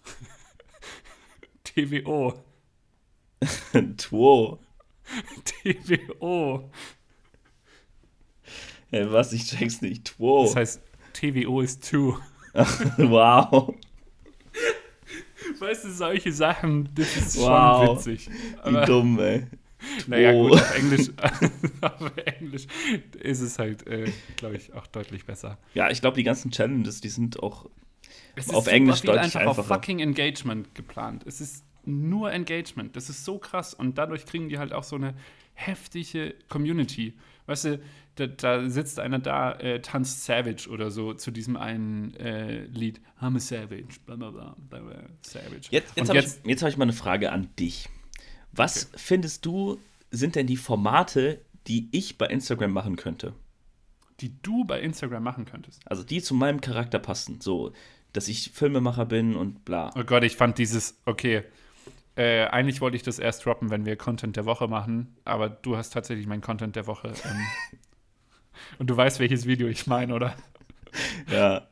[1.65, 2.35] TWO.
[3.97, 4.59] Two.
[5.45, 6.71] TWO.
[8.91, 9.33] Hä, was?
[9.33, 10.17] Ich check's nicht.
[10.17, 10.45] Two.
[10.45, 10.83] Das heißt,
[11.13, 12.19] TWO ist two.
[12.99, 13.75] wow.
[15.59, 17.87] Weißt du, solche Sachen, das ist Wow.
[17.87, 18.31] schon witzig.
[18.31, 19.47] Wie Aber, dumm, ey.
[20.07, 21.11] Naja, gut, auf Englisch,
[21.81, 22.67] auf Englisch
[23.21, 25.59] ist es halt, äh, glaube ich, auch deutlich besser.
[25.75, 27.69] Ja, ich glaube, die ganzen Challenges, die sind auch.
[28.37, 29.75] Es Auf super Englisch viel deutlich einfach auf einfacher.
[29.75, 31.25] fucking Engagement geplant.
[31.27, 32.95] Es ist nur Engagement.
[32.97, 33.73] Das ist so krass.
[33.75, 35.15] Und dadurch kriegen die halt auch so eine
[35.55, 37.15] heftige Community.
[37.47, 37.81] Weißt du,
[38.17, 43.01] da, da sitzt einer da, äh, tanzt Savage oder so zu diesem einen äh, Lied.
[43.21, 44.01] I'm a Savage.
[44.05, 44.57] Blah, blah,
[45.23, 45.69] Savage.
[45.71, 47.89] Jetzt, jetzt habe ich, jetzt hab ich mal eine Frage an dich.
[48.57, 49.79] Was findest du,
[50.11, 53.35] sind denn die Formate, die ich bei Instagram machen könnte?
[54.21, 55.83] die du bei Instagram machen könntest.
[55.85, 57.41] Also die zu meinem Charakter passen.
[57.41, 57.73] So,
[58.13, 59.91] dass ich Filmemacher bin und bla.
[59.97, 61.43] Oh Gott, ich fand dieses, okay,
[62.17, 65.77] äh, eigentlich wollte ich das erst droppen, wenn wir Content der Woche machen, aber du
[65.77, 67.09] hast tatsächlich mein Content der Woche.
[67.09, 67.41] Ähm,
[68.79, 70.35] und du weißt, welches Video ich meine, oder?
[71.31, 71.69] Ja.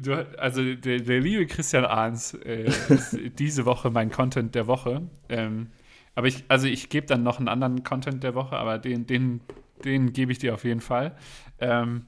[0.00, 5.02] Du, also der, der liebe Christian Ahns äh, ist diese Woche mein Content der Woche.
[5.28, 5.68] Ähm,
[6.14, 9.40] aber ich, also ich gebe dann noch einen anderen Content der Woche, aber den, den,
[9.84, 11.16] den gebe ich dir auf jeden Fall.
[11.58, 12.06] Ähm,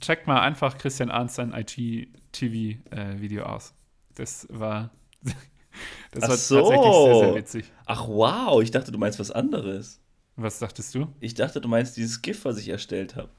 [0.00, 3.74] checkt mal einfach Christian Ahns sein IGTV-Video aus.
[4.14, 4.90] Das war,
[6.10, 6.60] das war so.
[6.60, 7.72] tatsächlich sehr, sehr witzig.
[7.86, 10.00] Ach wow, ich dachte, du meinst was anderes.
[10.36, 11.06] Was dachtest du?
[11.20, 13.30] Ich dachte, du meinst dieses GIF, was ich erstellt habe.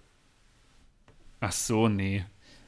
[1.41, 2.25] Ach so, nee.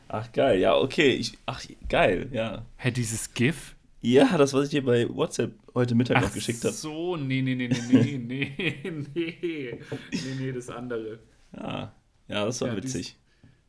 [0.09, 1.11] Ach geil, ja, okay.
[1.15, 2.65] Ich, ach, geil, ja.
[2.77, 3.75] Hä, dieses GIF?
[4.01, 6.73] Ja, das, was ich dir bei WhatsApp heute Mittag noch Ach geschickt habe.
[6.73, 9.79] so, nee, nee, nee, nee, nee, nee, nee,
[10.11, 11.19] nee, nee, das andere.
[11.55, 11.93] Ja.
[12.27, 13.17] ja, das war Ja, witzig.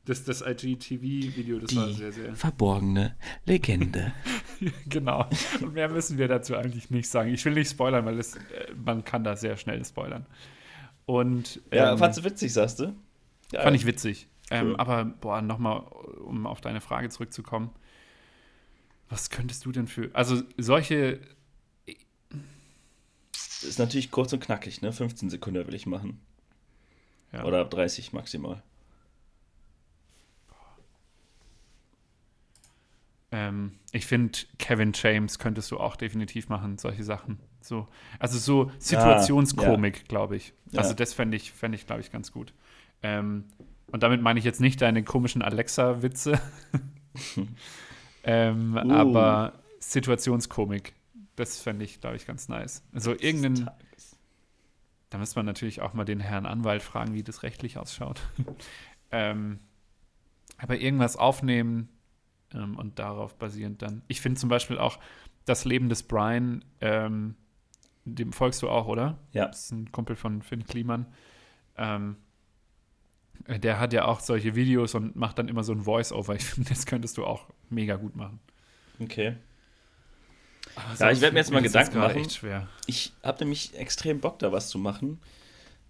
[0.05, 2.35] Das, das IGTV-Video, das war sehr, sehr.
[2.35, 3.17] verborgene
[3.47, 4.13] Legende.
[4.89, 5.25] Genau.
[5.61, 7.33] Und mehr müssen wir dazu eigentlich nicht sagen.
[7.33, 8.41] Ich will nicht spoilern, weil es, äh,
[8.85, 10.27] man kann da sehr schnell spoilern.
[11.07, 12.93] Und ja, ähm, fandst du witzig, sagst du?
[13.53, 14.27] Ja, fand ich witzig.
[14.51, 14.77] Ähm, Cool.
[14.77, 17.71] aber, boah, nochmal, um auf deine Frage zurückzukommen.
[19.11, 20.11] Was könntest du denn für.
[20.15, 21.21] Also, solche.
[23.63, 24.93] Ist natürlich kurz und knackig, ne?
[24.93, 26.21] 15 Sekunden will ich machen.
[27.33, 27.45] Ja.
[27.45, 28.63] Oder 30 maximal.
[33.31, 37.39] Ähm, ich finde, Kevin James könntest du auch definitiv machen, solche Sachen.
[37.61, 37.87] So,
[38.19, 40.55] also so Situationskomik, glaube ich.
[40.75, 40.97] Also Ja.
[40.97, 42.55] das fände ich, fänd ich glaube ich, ganz gut.
[43.03, 43.45] Ähm,
[43.91, 46.41] und damit meine ich jetzt nicht deine komischen Alexa-Witze,
[48.25, 48.93] ähm, Uh.
[48.93, 50.95] aber Situationskomik,
[51.37, 52.83] das fände ich, glaube ich, ganz nice.
[52.93, 53.71] Also irgendein,
[55.11, 58.21] da müsste man natürlich auch mal den Herrn Anwalt fragen, wie das rechtlich ausschaut.
[59.11, 59.61] ähm,
[60.59, 61.89] aber irgendwas aufnehmen
[62.53, 64.03] ähm, und darauf basierend dann.
[64.09, 64.99] Ich finde zum Beispiel auch
[65.45, 67.37] das Leben des Brian, ähm,
[68.05, 69.19] dem folgst du auch, oder?
[69.33, 69.47] Ja.
[69.47, 71.07] Das ist ein Kumpel von Finn Kliman.
[71.77, 72.28] Ähm, äh,
[73.47, 76.35] der hat ja auch solche Videos und macht dann immer so ein Voice-Over.
[76.37, 78.41] Ich finde, das könntest du auch mega gut machen.
[79.01, 79.37] Okay.
[80.75, 82.17] Aber Ja, ich werd mir jetzt mal das ist Gedanken machen.
[82.21, 82.69] echt schwer.
[82.87, 85.21] Ich habe nämlich extrem Bock, da was zu machen.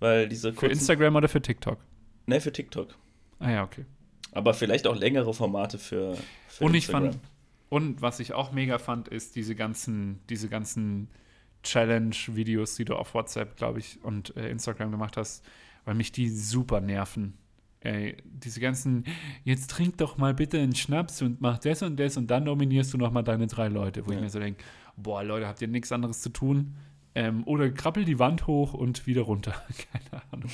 [0.01, 0.69] Weil diese Für.
[0.69, 1.79] Instagram oder für TikTok?
[2.27, 2.95] Ne, für TikTok.
[3.41, 3.85] Ah ja, okay.
[4.33, 6.17] Aber vielleicht auch längere Formate für,
[6.49, 7.13] für Und ich Instagram.
[7.13, 7.21] fand,
[7.71, 11.09] und was ich auch mega fand, ist diese ganzen, diese ganzen
[11.65, 15.45] Challenge-Videos, die du auf WhatsApp, glaube ich, und äh, Instagram gemacht hast,
[15.89, 17.33] weil mich die super nerven.
[17.81, 19.05] Ey, diese ganzen,
[19.45, 22.93] jetzt trink doch mal bitte einen Schnaps und mach das und das und dann nominierst
[22.93, 24.21] du noch mal deine drei Leute, wo ich Ja.
[24.23, 24.63] mir so denke,
[24.99, 26.75] boah, Leute, habt ihr nichts anderes zu tun?
[27.15, 29.55] Ähm, oder krabbel die Wand hoch und wieder runter.
[30.11, 30.51] Keine Ahnung.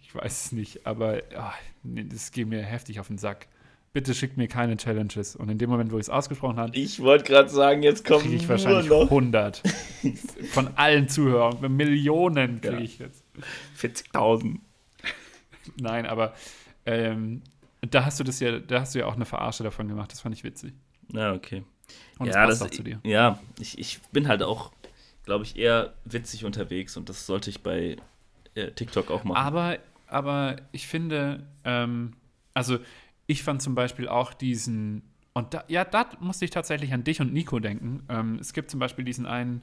[0.00, 1.52] Ich weiß es nicht, aber ah,
[1.82, 3.48] nee, das geht mir heftig auf den Sack.
[3.92, 5.36] Bitte schickt mir keine Challenges.
[5.36, 8.28] Und in dem Moment, wo ich es ausgesprochen habe, Ich wollte gerade sagen, jetzt kriege
[8.34, 9.62] ich nur wahrscheinlich noch 100.
[10.52, 11.76] Von allen Zuhörern.
[11.76, 12.80] Millionen kriege Ja.
[12.80, 13.24] ich jetzt.
[13.76, 14.60] 40.000.
[15.80, 16.34] Nein, aber
[16.86, 17.42] ähm,
[17.80, 20.12] da hast du das ja, da hast du ja auch eine Verarsche davon gemacht.
[20.12, 20.74] Das fand ich witzig.
[21.12, 21.64] Ja, okay.
[22.18, 23.00] Und ja, das passt das, auch zu dir.
[23.02, 24.72] ja ich, ich bin halt auch,
[25.24, 27.96] glaube ich, eher witzig unterwegs und das sollte ich bei
[28.54, 29.36] äh, TikTok auch machen.
[29.36, 32.12] Aber, aber ich finde, ähm,
[32.54, 32.78] also
[33.26, 35.02] ich fand zum Beispiel auch diesen,
[35.32, 38.02] und da, ja, da musste ich tatsächlich an dich und Nico denken.
[38.08, 39.62] Ähm, es gibt zum Beispiel diesen einen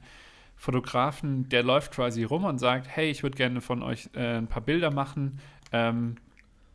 [0.56, 4.48] Fotografen, der läuft quasi rum und sagt, hey, ich würde gerne von euch äh, ein
[4.48, 5.38] paar Bilder machen.
[5.72, 6.16] Ähm,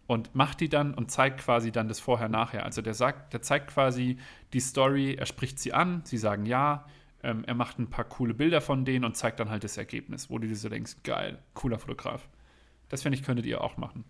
[0.05, 2.65] und macht die dann und zeigt quasi dann das Vorher-Nachher.
[2.65, 4.17] Also der sagt, der zeigt quasi
[4.51, 6.85] die Story, er spricht sie an, sie sagen ja,
[7.23, 10.29] ähm, er macht ein paar coole Bilder von denen und zeigt dann halt das Ergebnis,
[10.29, 12.27] wo du dir so denkst, geil, cooler Fotograf.
[12.89, 14.03] Das finde ich, könntet ihr auch machen.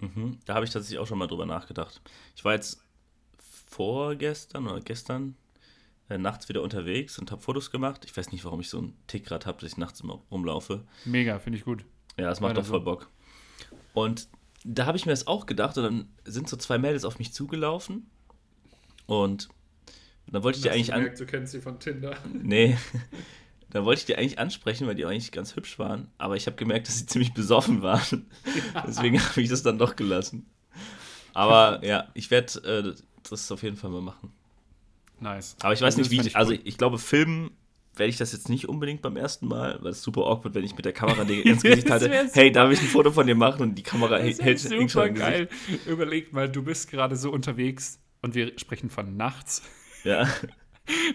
[0.00, 0.38] Mhm.
[0.44, 2.02] Da habe ich tatsächlich auch schon mal drüber nachgedacht.
[2.34, 2.84] Ich war jetzt
[3.38, 5.36] vorgestern oder gestern
[6.08, 8.04] äh, nachts wieder unterwegs und habe Fotos gemacht.
[8.04, 10.84] Ich weiß nicht, warum ich so einen Tick gerade habe, dass ich nachts immer rumlaufe.
[11.04, 11.84] Mega, finde ich gut.
[12.18, 12.80] Ja, das macht doch voll.
[12.80, 13.10] Bock.
[13.96, 14.28] Und
[14.62, 17.32] da habe ich mir das auch gedacht und dann sind so zwei Mädels auf mich
[17.32, 18.10] zugelaufen
[19.06, 19.48] und
[20.26, 22.14] dann wollte ich die eigentlich an, du kennst sie von Tinder.
[22.32, 22.76] Nee.
[23.70, 26.08] Da wollte ich die eigentlich ansprechen, weil die auch eigentlich ganz hübsch waren.
[26.18, 28.30] Aber ich habe gemerkt, dass sie ziemlich besoffen waren.
[28.86, 30.48] Deswegen habe ich das dann doch gelassen.
[31.34, 32.94] Aber ja, ich werde äh,
[33.28, 34.32] das auf jeden Fall mal machen.
[35.18, 35.56] Nice.
[35.60, 36.36] Aber ich weiß Also nicht, wie ich.
[36.36, 37.50] Also ich glaube, filmen
[37.98, 40.76] werde ich das jetzt nicht unbedingt beim ersten Mal, weil es super awkward, wenn ich
[40.76, 42.10] mit der Kamera ins Gesicht halte.
[42.32, 43.62] Hey, darf ich ein Foto von dir machen?
[43.62, 45.48] Und die Kamera Das hält super geil.
[45.86, 49.62] Überleg mal, du bist gerade so unterwegs und wir sprechen von nachts.
[50.04, 50.28] Ja.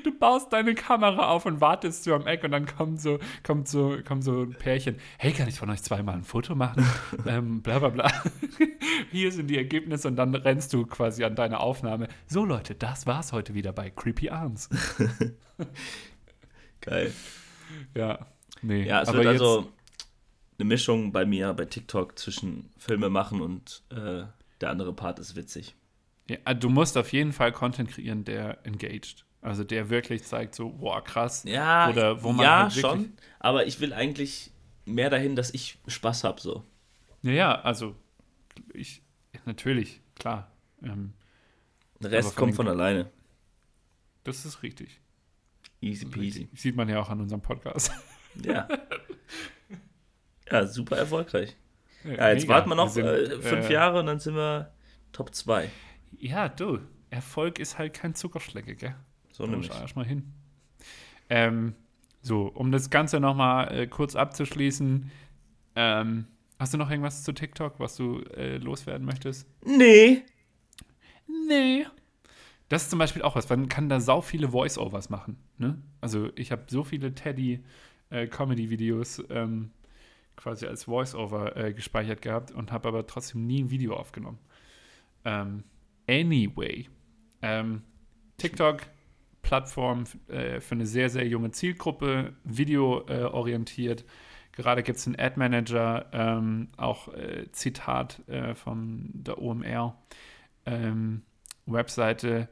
[0.04, 3.68] Du baust deine Kamera auf und wartest so am Eck und dann kommt so, kommt
[3.68, 4.98] so, kommt so ein Pärchen.
[5.18, 6.86] Hey, kann ich von euch zweimal ein Foto machen?
[7.26, 8.12] ähm, bla bla bla.
[9.12, 12.10] Hier sind die Ergebnisse und dann rennst du quasi an deine Aufnahme.
[12.28, 14.70] So Leute, das war's heute wieder bei Creepy Arms.
[16.82, 17.14] Geil.
[17.96, 18.28] Ja,
[18.62, 18.86] nee.
[18.86, 19.72] Ja, es aber wird also
[20.60, 24.24] eine Mischung bei mir bei TikTok zwischen Filme machen und äh,
[24.60, 25.76] der andere Part ist witzig.
[26.28, 29.26] ja, du musst auf jeden Fall Content kreieren, der engaged.
[29.42, 31.44] Also der wirklich zeigt so, boah, krass.
[31.46, 34.52] Ja, Oder wo man ja halt schon, aber ich will eigentlich
[34.86, 36.64] mehr dahin, dass ich Spaß habe so.
[37.24, 37.96] Ja, ja, also
[38.74, 39.02] ich,
[39.46, 40.52] natürlich, klar.
[40.84, 41.14] Ähm,
[42.00, 43.10] Der Rest von kommt von alleine.
[44.24, 45.01] das ist richtig.
[45.82, 46.48] Easy peasy.
[46.54, 47.92] Sieht man ja auch an unserem Podcast.
[48.46, 48.66] Ja.
[50.50, 51.58] ja, super erfolgreich.
[52.06, 52.54] Ja, jetzt Mega.
[52.54, 54.72] warten wir noch Wir sind, äh, fünf äh, Jahre und dann sind wir
[55.12, 55.70] Top 2.
[56.18, 56.80] Ja, du,
[57.10, 58.96] Erfolg ist halt kein Zuckerschlecke, gell?
[59.34, 59.70] So Da nämlich.
[59.70, 60.32] muss erstmal hin.
[61.30, 61.76] Ähm,
[62.22, 65.12] so, um das Ganze nochmal äh, kurz abzuschließen,
[65.76, 66.26] ähm,
[66.58, 69.46] hast du noch irgendwas zu TikTok, was du äh, loswerden möchtest?
[69.66, 70.24] Nee.
[71.48, 71.86] Nee.
[72.72, 75.36] Das ist zum Beispiel auch was, man kann da sau viele Voice-Overs machen.
[75.58, 75.78] Ne?
[76.00, 79.72] Also ich habe so viele Teddy-Comedy-Videos ähm,
[80.38, 84.40] quasi als Voice-Over äh, gespeichert gehabt und habe aber trotzdem nie ein Video aufgenommen.
[85.26, 85.66] Ähm,
[86.08, 86.88] anyway,
[87.42, 87.82] ähm,
[88.38, 88.84] TikTok,
[89.42, 94.04] Plattform äh, für eine sehr, sehr junge Zielgruppe, videoorientiert.
[94.04, 94.06] Äh.
[94.54, 99.98] Gerade gibt es einen Ad-Manager, ähm, auch äh, Zitat äh, von der OMR.
[100.66, 101.24] Ähm,
[101.74, 102.48] Webseite,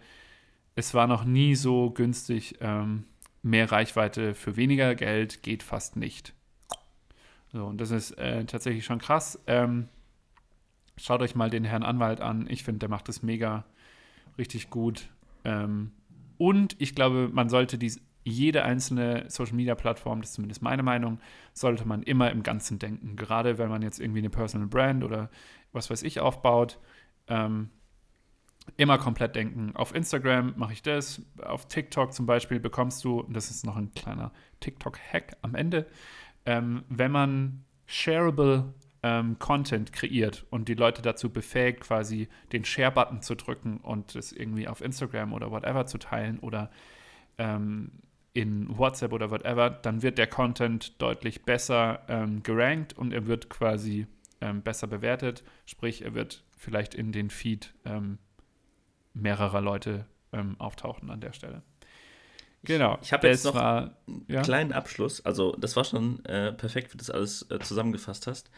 [0.75, 3.05] es war noch nie so günstig, ähm,
[3.41, 6.33] mehr Reichweite für weniger Geld geht fast nicht.
[7.51, 9.39] So, und das ist äh, tatsächlich schon krass.
[9.47, 9.87] Ähm,
[10.97, 12.47] schaut euch mal den Herrn Anwalt an.
[12.49, 13.65] Ich finde, der macht das mega
[14.37, 15.09] richtig gut.
[15.43, 15.91] Ähm,
[16.37, 20.83] und ich glaube, man sollte dies, jede einzelne Social Media Plattform, das ist zumindest meine
[20.83, 21.19] Meinung,
[21.53, 23.15] sollte man immer im Ganzen denken.
[23.15, 25.29] Gerade wenn man jetzt irgendwie eine Personal Brand oder
[25.71, 26.79] was weiß ich aufbaut.
[27.27, 27.69] Ähm,
[28.77, 29.75] immer komplett denken.
[29.75, 33.93] Auf Instagram mache ich das, auf TikTok zum Beispiel bekommst du, das ist noch ein
[33.93, 35.85] kleiner TikTok-Hack am Ende,
[36.45, 43.21] ähm, wenn man shareable ähm, Content kreiert und die Leute dazu befähigt, quasi den Share-Button
[43.21, 46.69] zu drücken und es irgendwie auf Instagram oder whatever zu teilen oder
[47.37, 47.91] ähm,
[48.33, 53.49] in WhatsApp oder whatever, dann wird der Content deutlich besser ähm, gerankt und er wird
[53.49, 54.07] quasi
[54.41, 55.43] ähm, besser bewertet.
[55.65, 58.19] Sprich, er wird vielleicht in den Feed ähm,
[59.21, 61.61] mehrerer Leute ähm, auftauchen an der Stelle.
[62.63, 62.97] Genau.
[63.01, 63.95] ich hab jetzt das noch war,
[64.27, 64.41] ja?
[64.41, 65.25] Kleinen Abschluss.
[65.25, 68.49] Also, das war schon äh, perfekt, wie du das alles äh, zusammengefasst hast.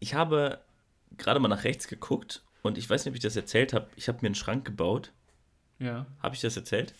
[0.00, 0.58] Ich habe
[1.18, 3.86] gerade mal nach rechts geguckt und ich weiß nicht, ob ich das erzählt habe.
[3.96, 5.12] Ich habe mir einen Schrank gebaut.
[5.78, 6.06] ja.
[6.22, 6.94] Habe ich das erzählt?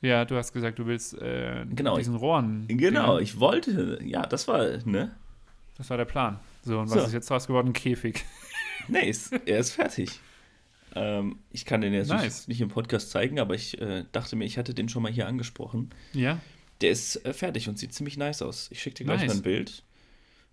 [0.00, 1.96] Ja, du hast gesagt, du willst äh, Genau.
[1.96, 2.66] diesen Rohren.
[2.68, 4.00] Genau, ich wollte.
[4.02, 5.14] Ja, das war, ne?
[5.78, 6.40] Das war der Plan.
[6.62, 6.96] So, und So.
[6.96, 7.68] was ist jetzt draus geworden?
[7.68, 8.24] Ein Käfig.
[8.88, 10.20] Nee, ist, er ist fertig.
[10.94, 12.48] Ähm, ich kann den jetzt Nice.
[12.48, 15.26] nicht, im Podcast zeigen, aber ich äh, dachte mir, ich hatte den schon mal hier
[15.26, 15.90] angesprochen.
[16.12, 16.38] Ja.
[16.80, 18.68] Der ist äh, fertig und sieht ziemlich nice aus.
[18.70, 19.28] Ich schicke dir gleich Nice.
[19.28, 19.82] mal ein Bild.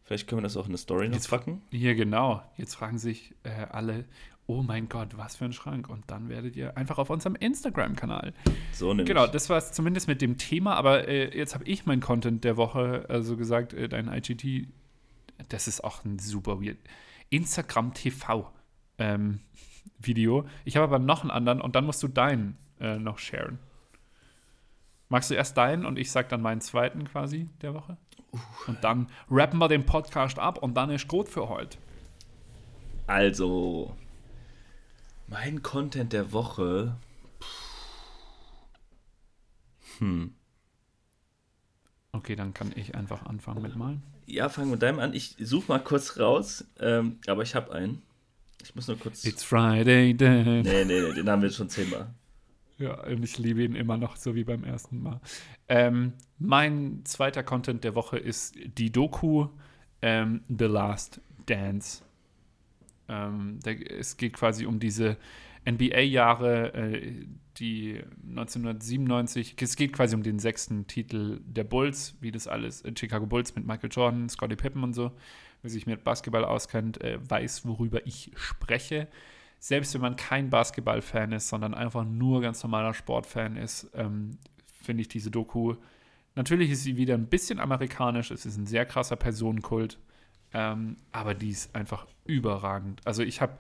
[0.04, 1.62] Vielleicht können wir das auch in eine Story noch Jetzt packen.
[1.72, 2.44] Hier, genau.
[2.58, 4.06] Jetzt fragen sich äh, alle,
[4.46, 5.90] oh mein Gott, was für ein Schrank.
[5.90, 8.34] Und dann werdet ihr einfach auf unserem Instagram-Kanal.
[8.74, 9.08] So nämlich.
[9.08, 10.76] Genau, das war es zumindest mit dem Thema.
[10.76, 14.68] Aber äh, jetzt habe ich mein Content der Woche, also gesagt, äh, dein IGT,
[15.50, 16.78] das ist auch ein super weird.
[17.30, 18.52] Instagram TV
[18.98, 19.40] ähm,
[20.02, 20.46] Video.
[20.66, 23.60] Ich habe aber noch einen anderen und dann musst du deinen äh, noch sharen.
[25.10, 27.98] Magst du erst deinen und ich sag dann meinen zweiten quasi der Woche?
[28.68, 31.78] Und dann rappen wir den Podcast ab und dann ist gut für heute.
[33.08, 33.94] Also,
[35.28, 36.96] mein Content der Woche.
[39.98, 40.34] Hm.
[42.14, 44.04] Okay, dann kann ich einfach anfangen mit malen.
[44.26, 45.14] Ja, fangen wir mit deinem an.
[45.14, 48.02] Ich suche mal kurz raus, ähm, aber ich habe einen.
[48.64, 49.26] Ich muss nur kurz.
[49.26, 50.62] It's Friday then.
[50.62, 52.14] Nee, nee, nee, den haben wir schon zehnmal.
[52.78, 55.22] Ja, und ich liebe ihn immer noch, so wie beim ersten Mal.
[55.68, 59.50] Ähm, mein zweiter Content der Woche ist die Doku
[60.02, 62.04] ähm, The Last Dance.
[63.08, 65.18] Ähm, da, es geht quasi um diese
[65.70, 67.26] NBA-Jahre, äh,
[67.58, 72.94] die 1997, es geht quasi um den sechsten Titel der Bulls, wie das alles, äh,
[72.98, 75.12] Chicago Bulls mit Michael Jordan, Scottie Pippen und so.
[75.62, 79.08] Wer sich mit Basketball auskennt, äh, weiß, worüber ich spreche
[79.62, 84.40] selbst wenn man kein Basketball-Fan ist, sondern einfach nur ganz normaler Sportfan ist, ähm,
[84.82, 85.76] finde ich diese Doku.
[86.34, 90.00] Natürlich ist sie wieder ein bisschen amerikanisch, es ist ein sehr krasser Personenkult,
[90.52, 93.02] ähm, aber die ist einfach überragend.
[93.06, 93.56] Also ich habe,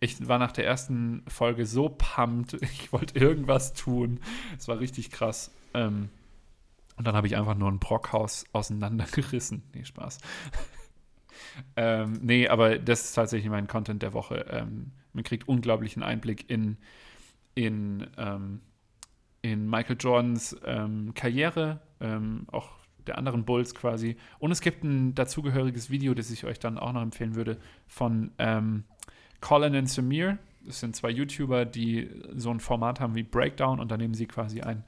[0.00, 4.18] ich war nach der ersten Folge so pumped, ich wollte irgendwas tun.
[4.58, 5.52] Es war richtig krass.
[5.74, 6.08] Ähm,
[6.96, 9.62] und dann habe ich einfach nur ein Brockhaus auseinandergerissen.
[9.74, 10.18] Nee, Spaß.
[11.76, 14.46] Ähm, nee, aber das ist tatsächlich mein Content der Woche.
[14.50, 16.76] Ähm, man kriegt unglaublichen Einblick in,
[17.54, 18.60] in, ähm,
[19.42, 22.70] in Michael Jordans ähm, Karriere, ähm, auch
[23.06, 24.16] der anderen Bulls quasi.
[24.38, 28.32] Und es gibt ein dazugehöriges Video, das ich euch dann auch noch empfehlen würde, von
[28.38, 28.84] ähm,
[29.40, 30.38] Colin und Samir.
[30.64, 34.26] Das sind zwei YouTuber, die so ein Format haben wie Breakdown und da nehmen sie
[34.26, 34.84] quasi ein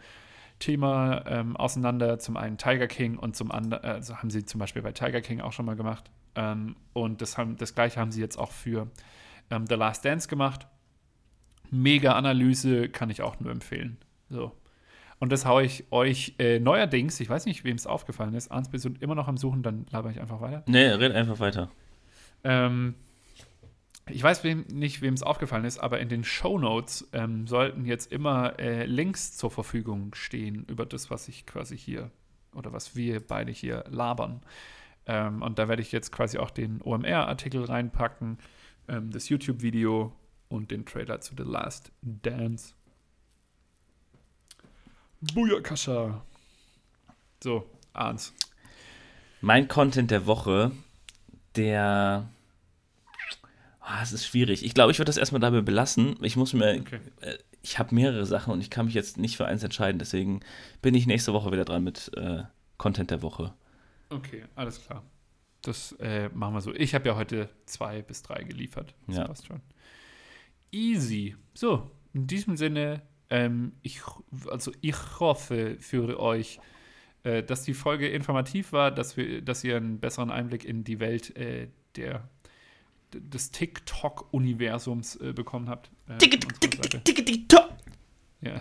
[0.58, 2.18] Thema ähm, auseinander.
[2.18, 5.20] Zum einen Tiger King und zum anderen, äh, also haben sie zum Beispiel bei Tiger
[5.20, 6.10] King auch schon mal gemacht.
[6.38, 8.88] Ähm, und das, haben, das gleiche haben sie jetzt auch für
[9.50, 10.68] ähm, The Last Dance gemacht.
[11.70, 13.98] Mega Analyse, kann ich auch nur empfehlen.
[14.30, 14.52] So.
[15.18, 18.70] Und das haue ich euch äh, neuerdings, ich weiß nicht, wem es aufgefallen ist, Arns
[18.70, 20.62] bist du immer noch am Suchen, dann laber ich einfach weiter.
[20.68, 21.70] Nee, red einfach weiter.
[22.44, 22.94] Ähm,
[24.08, 27.84] ich weiß wem, nicht, wem es aufgefallen ist, aber in den Show Notes ähm, sollten
[27.84, 32.12] jetzt immer äh, Links zur Verfügung stehen über das, was ich quasi hier
[32.54, 34.40] oder was wir beide hier labern.
[35.08, 38.38] Ähm, und da werde ich jetzt quasi auch den OMR-Artikel reinpacken,
[38.88, 40.12] ähm, das YouTube-Video
[40.48, 42.74] und den Trailer zu The Last Dance.
[45.20, 46.22] Booyakasha.
[47.42, 48.34] So, Arns.
[49.40, 50.72] Mein Content der Woche,
[51.56, 52.28] der.
[53.80, 54.64] Ah, es ist schwierig.
[54.64, 56.16] Ich glaube, ich würde das erstmal dabei belassen.
[56.20, 56.80] Ich muss mir.
[56.80, 57.00] Okay.
[57.20, 59.98] Äh, ich habe mehrere Sachen und ich kann mich jetzt nicht für eins entscheiden.
[59.98, 60.40] Deswegen
[60.82, 62.42] bin ich nächste Woche wieder dran mit äh,
[62.76, 63.54] Content der Woche.
[64.10, 65.02] Okay, alles klar.
[65.62, 66.72] Das äh, machen wir so.
[66.74, 68.94] Ich habe ja heute zwei bis drei geliefert.
[69.06, 69.24] Das Ja.
[69.24, 69.60] passt schon.
[70.70, 71.36] Easy.
[71.54, 74.00] So, in diesem Sinne, ähm, ich,
[74.50, 76.60] also ich hoffe für euch,
[77.24, 81.00] äh, dass die Folge informativ war, dass, wir, dass ihr einen besseren Einblick in die
[81.00, 82.28] Welt äh, der,
[83.12, 85.90] des TikTok-Universums äh, bekommen habt.
[86.08, 87.02] Äh, unserer Seite.
[88.40, 88.60] Ja.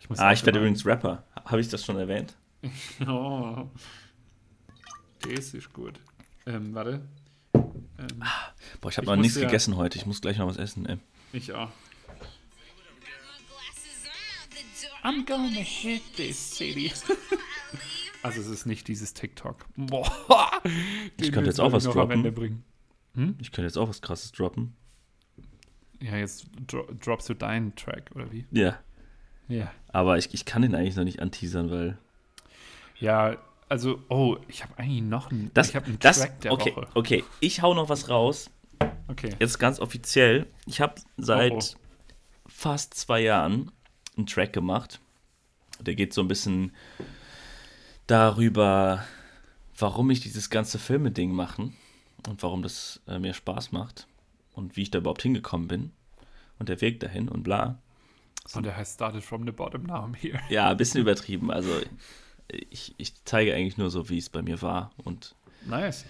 [0.00, 1.24] Ich Ah, ich werde übrigens Rapper.
[1.44, 2.36] Habe ich das schon erwähnt?
[3.06, 3.68] Oh.
[5.20, 6.00] Das ist gut.
[6.46, 7.02] Ähm, warte.
[7.54, 8.22] Ähm,
[8.80, 9.98] Boah, ich habe Ich noch nichts ja- gegessen heute.
[9.98, 10.86] Ich muss gleich noch was essen.
[10.86, 10.98] Ey.
[11.32, 11.70] ich auch.
[15.02, 16.92] I'm gonna hit this city.
[18.22, 19.64] Also es ist nicht dieses TikTok.
[19.76, 20.50] Boah.
[21.18, 22.22] Den könnte jetzt auch was droppen.
[22.34, 22.64] Bringen.
[23.40, 24.76] Ich könnte jetzt auch was krasses droppen.
[26.02, 28.44] Ja, jetzt dro droppst du deinen Track, oder wie?
[28.50, 28.78] Ja.
[29.48, 29.72] Ja.
[29.88, 31.96] Aber ich, ich kann den eigentlich noch nicht anteasern, weil.
[32.98, 33.38] Ja,
[33.70, 36.74] also, oh, ich habe eigentlich noch einen, Das, ich habe einen das, Track der okay,
[36.76, 36.88] Woche.
[36.94, 38.50] okay, ich hau noch was raus.
[39.08, 39.34] Okay.
[39.38, 40.46] Jetzt ganz offiziell.
[40.66, 41.78] Ich habe seit Oh, oh.
[42.48, 43.70] fast zwei Jahren
[44.16, 45.00] einen Track gemacht.
[45.80, 46.72] Der geht so ein bisschen
[48.06, 49.04] darüber,
[49.78, 51.76] warum ich dieses ganze Filme-Ding machen
[52.28, 54.06] und warum das äh, mir Spaß macht
[54.52, 55.92] und wie ich da überhaupt hingekommen bin
[56.58, 57.78] und der Weg dahin und bla.
[58.54, 60.40] Und der heißt Started from the Bottom, now I'm here.
[60.48, 61.50] Ja, ein bisschen übertrieben.
[61.52, 61.70] Also
[62.70, 64.90] ich, ich zeige eigentlich nur so, wie es bei mir war.
[65.04, 65.34] Und
[65.66, 66.04] Nice.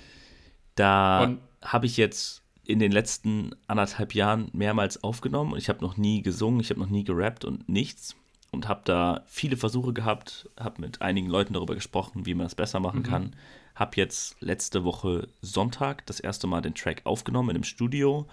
[0.74, 5.96] da habe ich jetzt in den letzten anderthalb Jahren mehrmals aufgenommen und ich habe noch
[5.96, 8.14] nie gesungen, ich habe noch nie gerappt und nichts.
[8.52, 12.54] und habe da viele Versuche gehabt, habe mit einigen Leuten darüber gesprochen, wie man das
[12.56, 13.36] besser machen kann.
[13.76, 18.26] Habe jetzt letzte Woche Sonntag das erste Mal den Track aufgenommen in einem Studio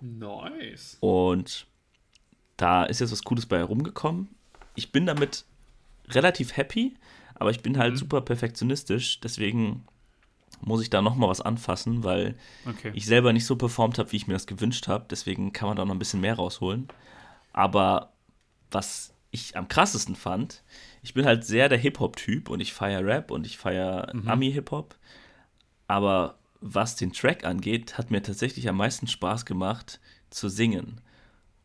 [0.00, 0.96] Nice.
[1.00, 1.66] und
[2.56, 4.28] da ist jetzt was Cooles bei herumgekommen.
[4.74, 5.44] Ich bin damit
[6.10, 6.94] relativ happy,
[7.38, 7.98] aber ich bin halt Mhm.
[7.98, 9.84] super perfektionistisch, deswegen
[10.60, 12.34] muss ich da nochmal was anfassen, weil
[12.66, 12.90] Okay.
[12.94, 15.06] ich selber nicht so performt habe, wie ich mir das gewünscht habe.
[15.08, 16.88] Deswegen kann man da noch ein bisschen mehr rausholen.
[17.52, 18.12] Aber
[18.70, 20.62] was ich am krassesten fand,
[21.02, 24.28] ich bin halt sehr der Hip-Hop-Typ und ich feiere Rap und ich feiere Mhm.
[24.28, 24.96] Ami-Hip-Hop.
[25.86, 31.00] Aber was den Track angeht, hat mir tatsächlich am meisten Spaß gemacht zu singen.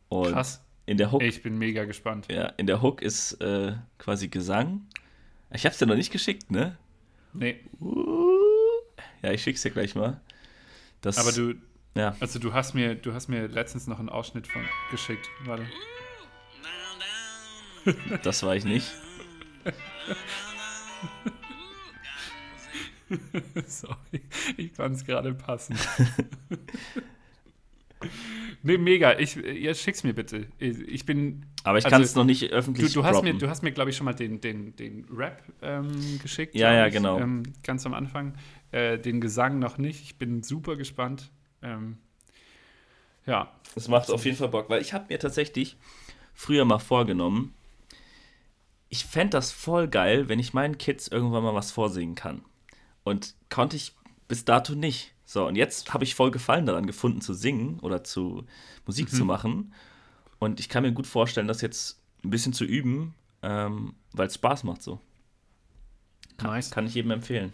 [0.10, 0.62] Und Krass.
[0.86, 2.28] in der Hook, Ich bin mega gespannt.
[2.30, 4.86] ja, in der Hook ist äh, quasi Gesang.
[5.54, 6.78] Ich hab's dir noch nicht geschickt, ne?
[7.34, 7.60] Nee,
[9.22, 10.20] Ja, ich schick's dir gleich mal.
[11.02, 11.56] Das, aber du,
[11.96, 12.16] ja.
[12.20, 15.28] also du hast mir, du hast mir letztens noch einen Ausschnitt von geschickt.
[15.46, 15.66] Warte.
[18.24, 18.90] Das war ich nicht.
[23.68, 24.22] Sorry,
[24.56, 25.78] ich fand es gerade passend.
[28.64, 29.18] nee, mega.
[29.20, 30.48] Ich, ja, schick's mir bitte.
[30.60, 31.46] Ich bin.
[31.64, 33.72] Aber ich Also, kann es noch nicht Du, öffentlich du hast mir, du hast mir,
[33.72, 36.56] glaube ich, schon mal den, den, den Rap ähm, geschickt.
[36.56, 37.20] Ja, ja, ich, genau.
[37.20, 38.36] Ähm, ganz am Anfang.
[38.72, 40.02] Äh, den Gesang noch nicht.
[40.04, 41.32] Ich bin super gespannt.
[41.62, 41.98] Ähm,
[43.26, 45.78] ja, Es macht auf jeden Fall Bock, weil ich habe mir tatsächlich
[46.34, 47.54] früher mal vorgenommen,
[48.90, 52.44] ich fände das voll geil, wenn ich meinen Kids irgendwann mal was vorsingen kann.
[53.04, 53.96] Und konnte ich
[54.28, 55.14] bis dato nicht.
[55.34, 58.46] So, und jetzt habe ich voll Gefallen daran gefunden, zu singen oder zu
[58.86, 59.18] Musik Mhm.
[59.18, 59.74] zu machen.
[60.38, 64.36] Und ich kann mir gut vorstellen, das jetzt ein bisschen zu üben, ähm, weil es
[64.36, 65.00] Spaß macht so.
[66.38, 66.70] Kann, Nice.
[66.70, 67.52] kann ich jedem empfehlen.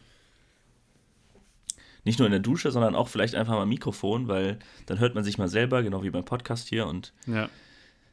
[2.04, 5.16] Nicht nur in der Dusche, sondern auch vielleicht einfach mal am Mikrofon, weil dann hört
[5.16, 7.48] man sich mal selber, genau wie beim Podcast hier, und ja.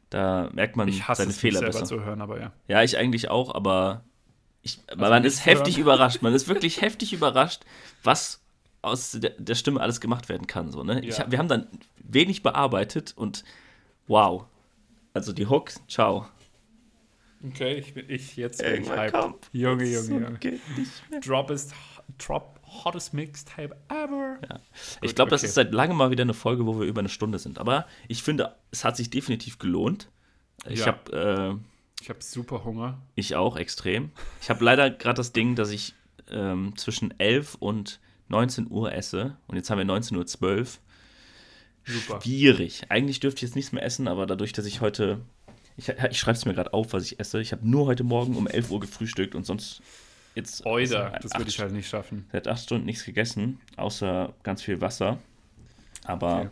[0.09, 1.85] da merkt man Ich hasse seine es, mich Fehler selber besser.
[1.87, 2.53] zu hören, aber ja.
[2.69, 4.05] Ja, ich eigentlich auch, aber
[4.61, 5.57] ich, man Also mich ist zu hören?
[5.57, 6.21] heftig überrascht.
[6.21, 7.63] Man ist wirklich heftig überrascht,
[8.03, 8.41] was
[8.81, 10.71] aus der, der Stimme alles gemacht werden kann.
[10.71, 11.03] So, ne?
[11.05, 11.17] Ja.
[11.19, 11.67] hab- wir haben dann
[11.97, 13.43] wenig bearbeitet und
[14.07, 14.45] wow.
[15.13, 16.27] Also die Hook, ciao.
[17.45, 19.49] Okay, ich bin ich jetzt bin ich hyped.
[19.51, 20.59] Junge, Junge, Junge.
[21.23, 21.73] Drop ist
[22.17, 24.39] Drop hottest Mixtape ever.
[25.01, 25.47] Ich glaube, das okay.
[25.47, 27.59] ist seit langem mal wieder eine Folge, wo wir über eine Stunde sind.
[27.59, 30.09] Aber ich finde, es hat sich definitiv gelohnt.
[30.67, 30.87] Ich Ja.
[30.87, 32.97] habe, äh, Ich habe super Hunger.
[33.15, 34.11] ich auch extrem.
[34.41, 35.93] Ich habe leider gerade das Ding, dass ich
[36.29, 37.99] ähm, zwischen 11 und
[38.29, 39.37] 19 Uhr esse.
[39.47, 40.65] Und jetzt haben wir 19.12 Uhr.
[41.85, 42.21] Super.
[42.21, 42.83] Schwierig.
[42.89, 45.21] Eigentlich dürfte ich jetzt nichts mehr essen, aber dadurch, dass ich heute.
[45.77, 47.39] Ich, ich schreibe es mir gerade auf, was ich esse.
[47.39, 49.81] Ich habe nur heute Morgen um 11 Uhr gefrühstückt und sonst
[50.35, 50.65] jetzt.
[50.65, 52.25] Oida, seit das acht würde ich halt nicht schaffen.
[52.31, 55.19] Seit acht Stunden nichts gegessen, außer ganz viel Wasser.
[56.03, 56.49] Aber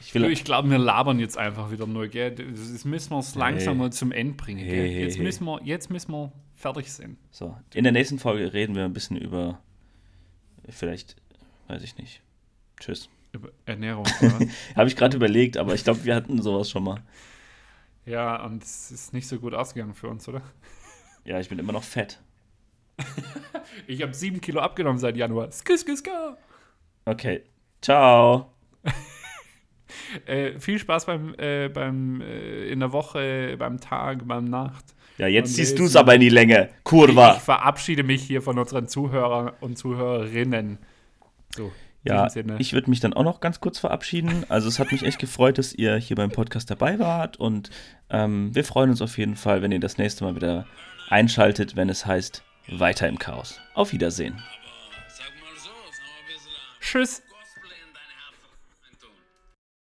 [0.00, 0.26] Okay.
[0.26, 2.32] ich ich glaube, wir labern jetzt einfach wieder nur, gell?
[2.34, 3.82] Das müssen wir es langsam Hey.
[3.86, 4.68] mal zum Ende bringen, gell?
[4.88, 7.16] Hey, hey, jetzt, müssen wir, jetzt müssen wir fertig sein.
[7.30, 9.60] so, in der nächsten Folge reden wir ein bisschen über.
[10.70, 11.16] Vielleicht,
[11.68, 12.22] weiß ich nicht.
[12.80, 13.08] Tschüss.
[13.32, 14.06] Über Ernährung?
[14.76, 17.02] Habe ich gerade überlegt, aber ich glaube, wir hatten sowas schon mal.
[18.06, 20.42] ja, und es ist nicht so gut ausgegangen für uns, oder?
[21.24, 22.20] Ja, ich bin immer noch fett.
[23.86, 25.52] Ich habe sieben Kilo abgenommen seit Januar.
[25.52, 26.12] Skis, skis, skis.
[27.04, 27.42] Okay.
[27.80, 28.52] Ciao.
[30.26, 34.84] Äh, viel Spaß beim, äh, beim äh, in der Woche, beim Tag, beim Nacht.
[35.18, 36.68] Ja, jetzt ziehst du es aber in die Länge.
[36.78, 37.34] Ich Kurva.
[37.34, 40.78] verabschiede mich hier von unseren Zuhörern und Zuhörerinnen.
[41.56, 41.72] So,
[42.04, 44.46] Ja, ich würde mich dann auch noch ganz kurz verabschieden.
[44.48, 47.70] Also es hat mich echt gefreut, dass ihr hier beim Podcast dabei wart und
[48.10, 50.66] ähm, wir freuen uns auf jeden Fall, wenn ihr das nächste Mal wieder
[51.10, 53.60] einschaltet, wenn es heißt Weiter im Chaos.
[53.74, 54.40] Auf Wiedersehen.
[56.80, 57.22] Tschüss.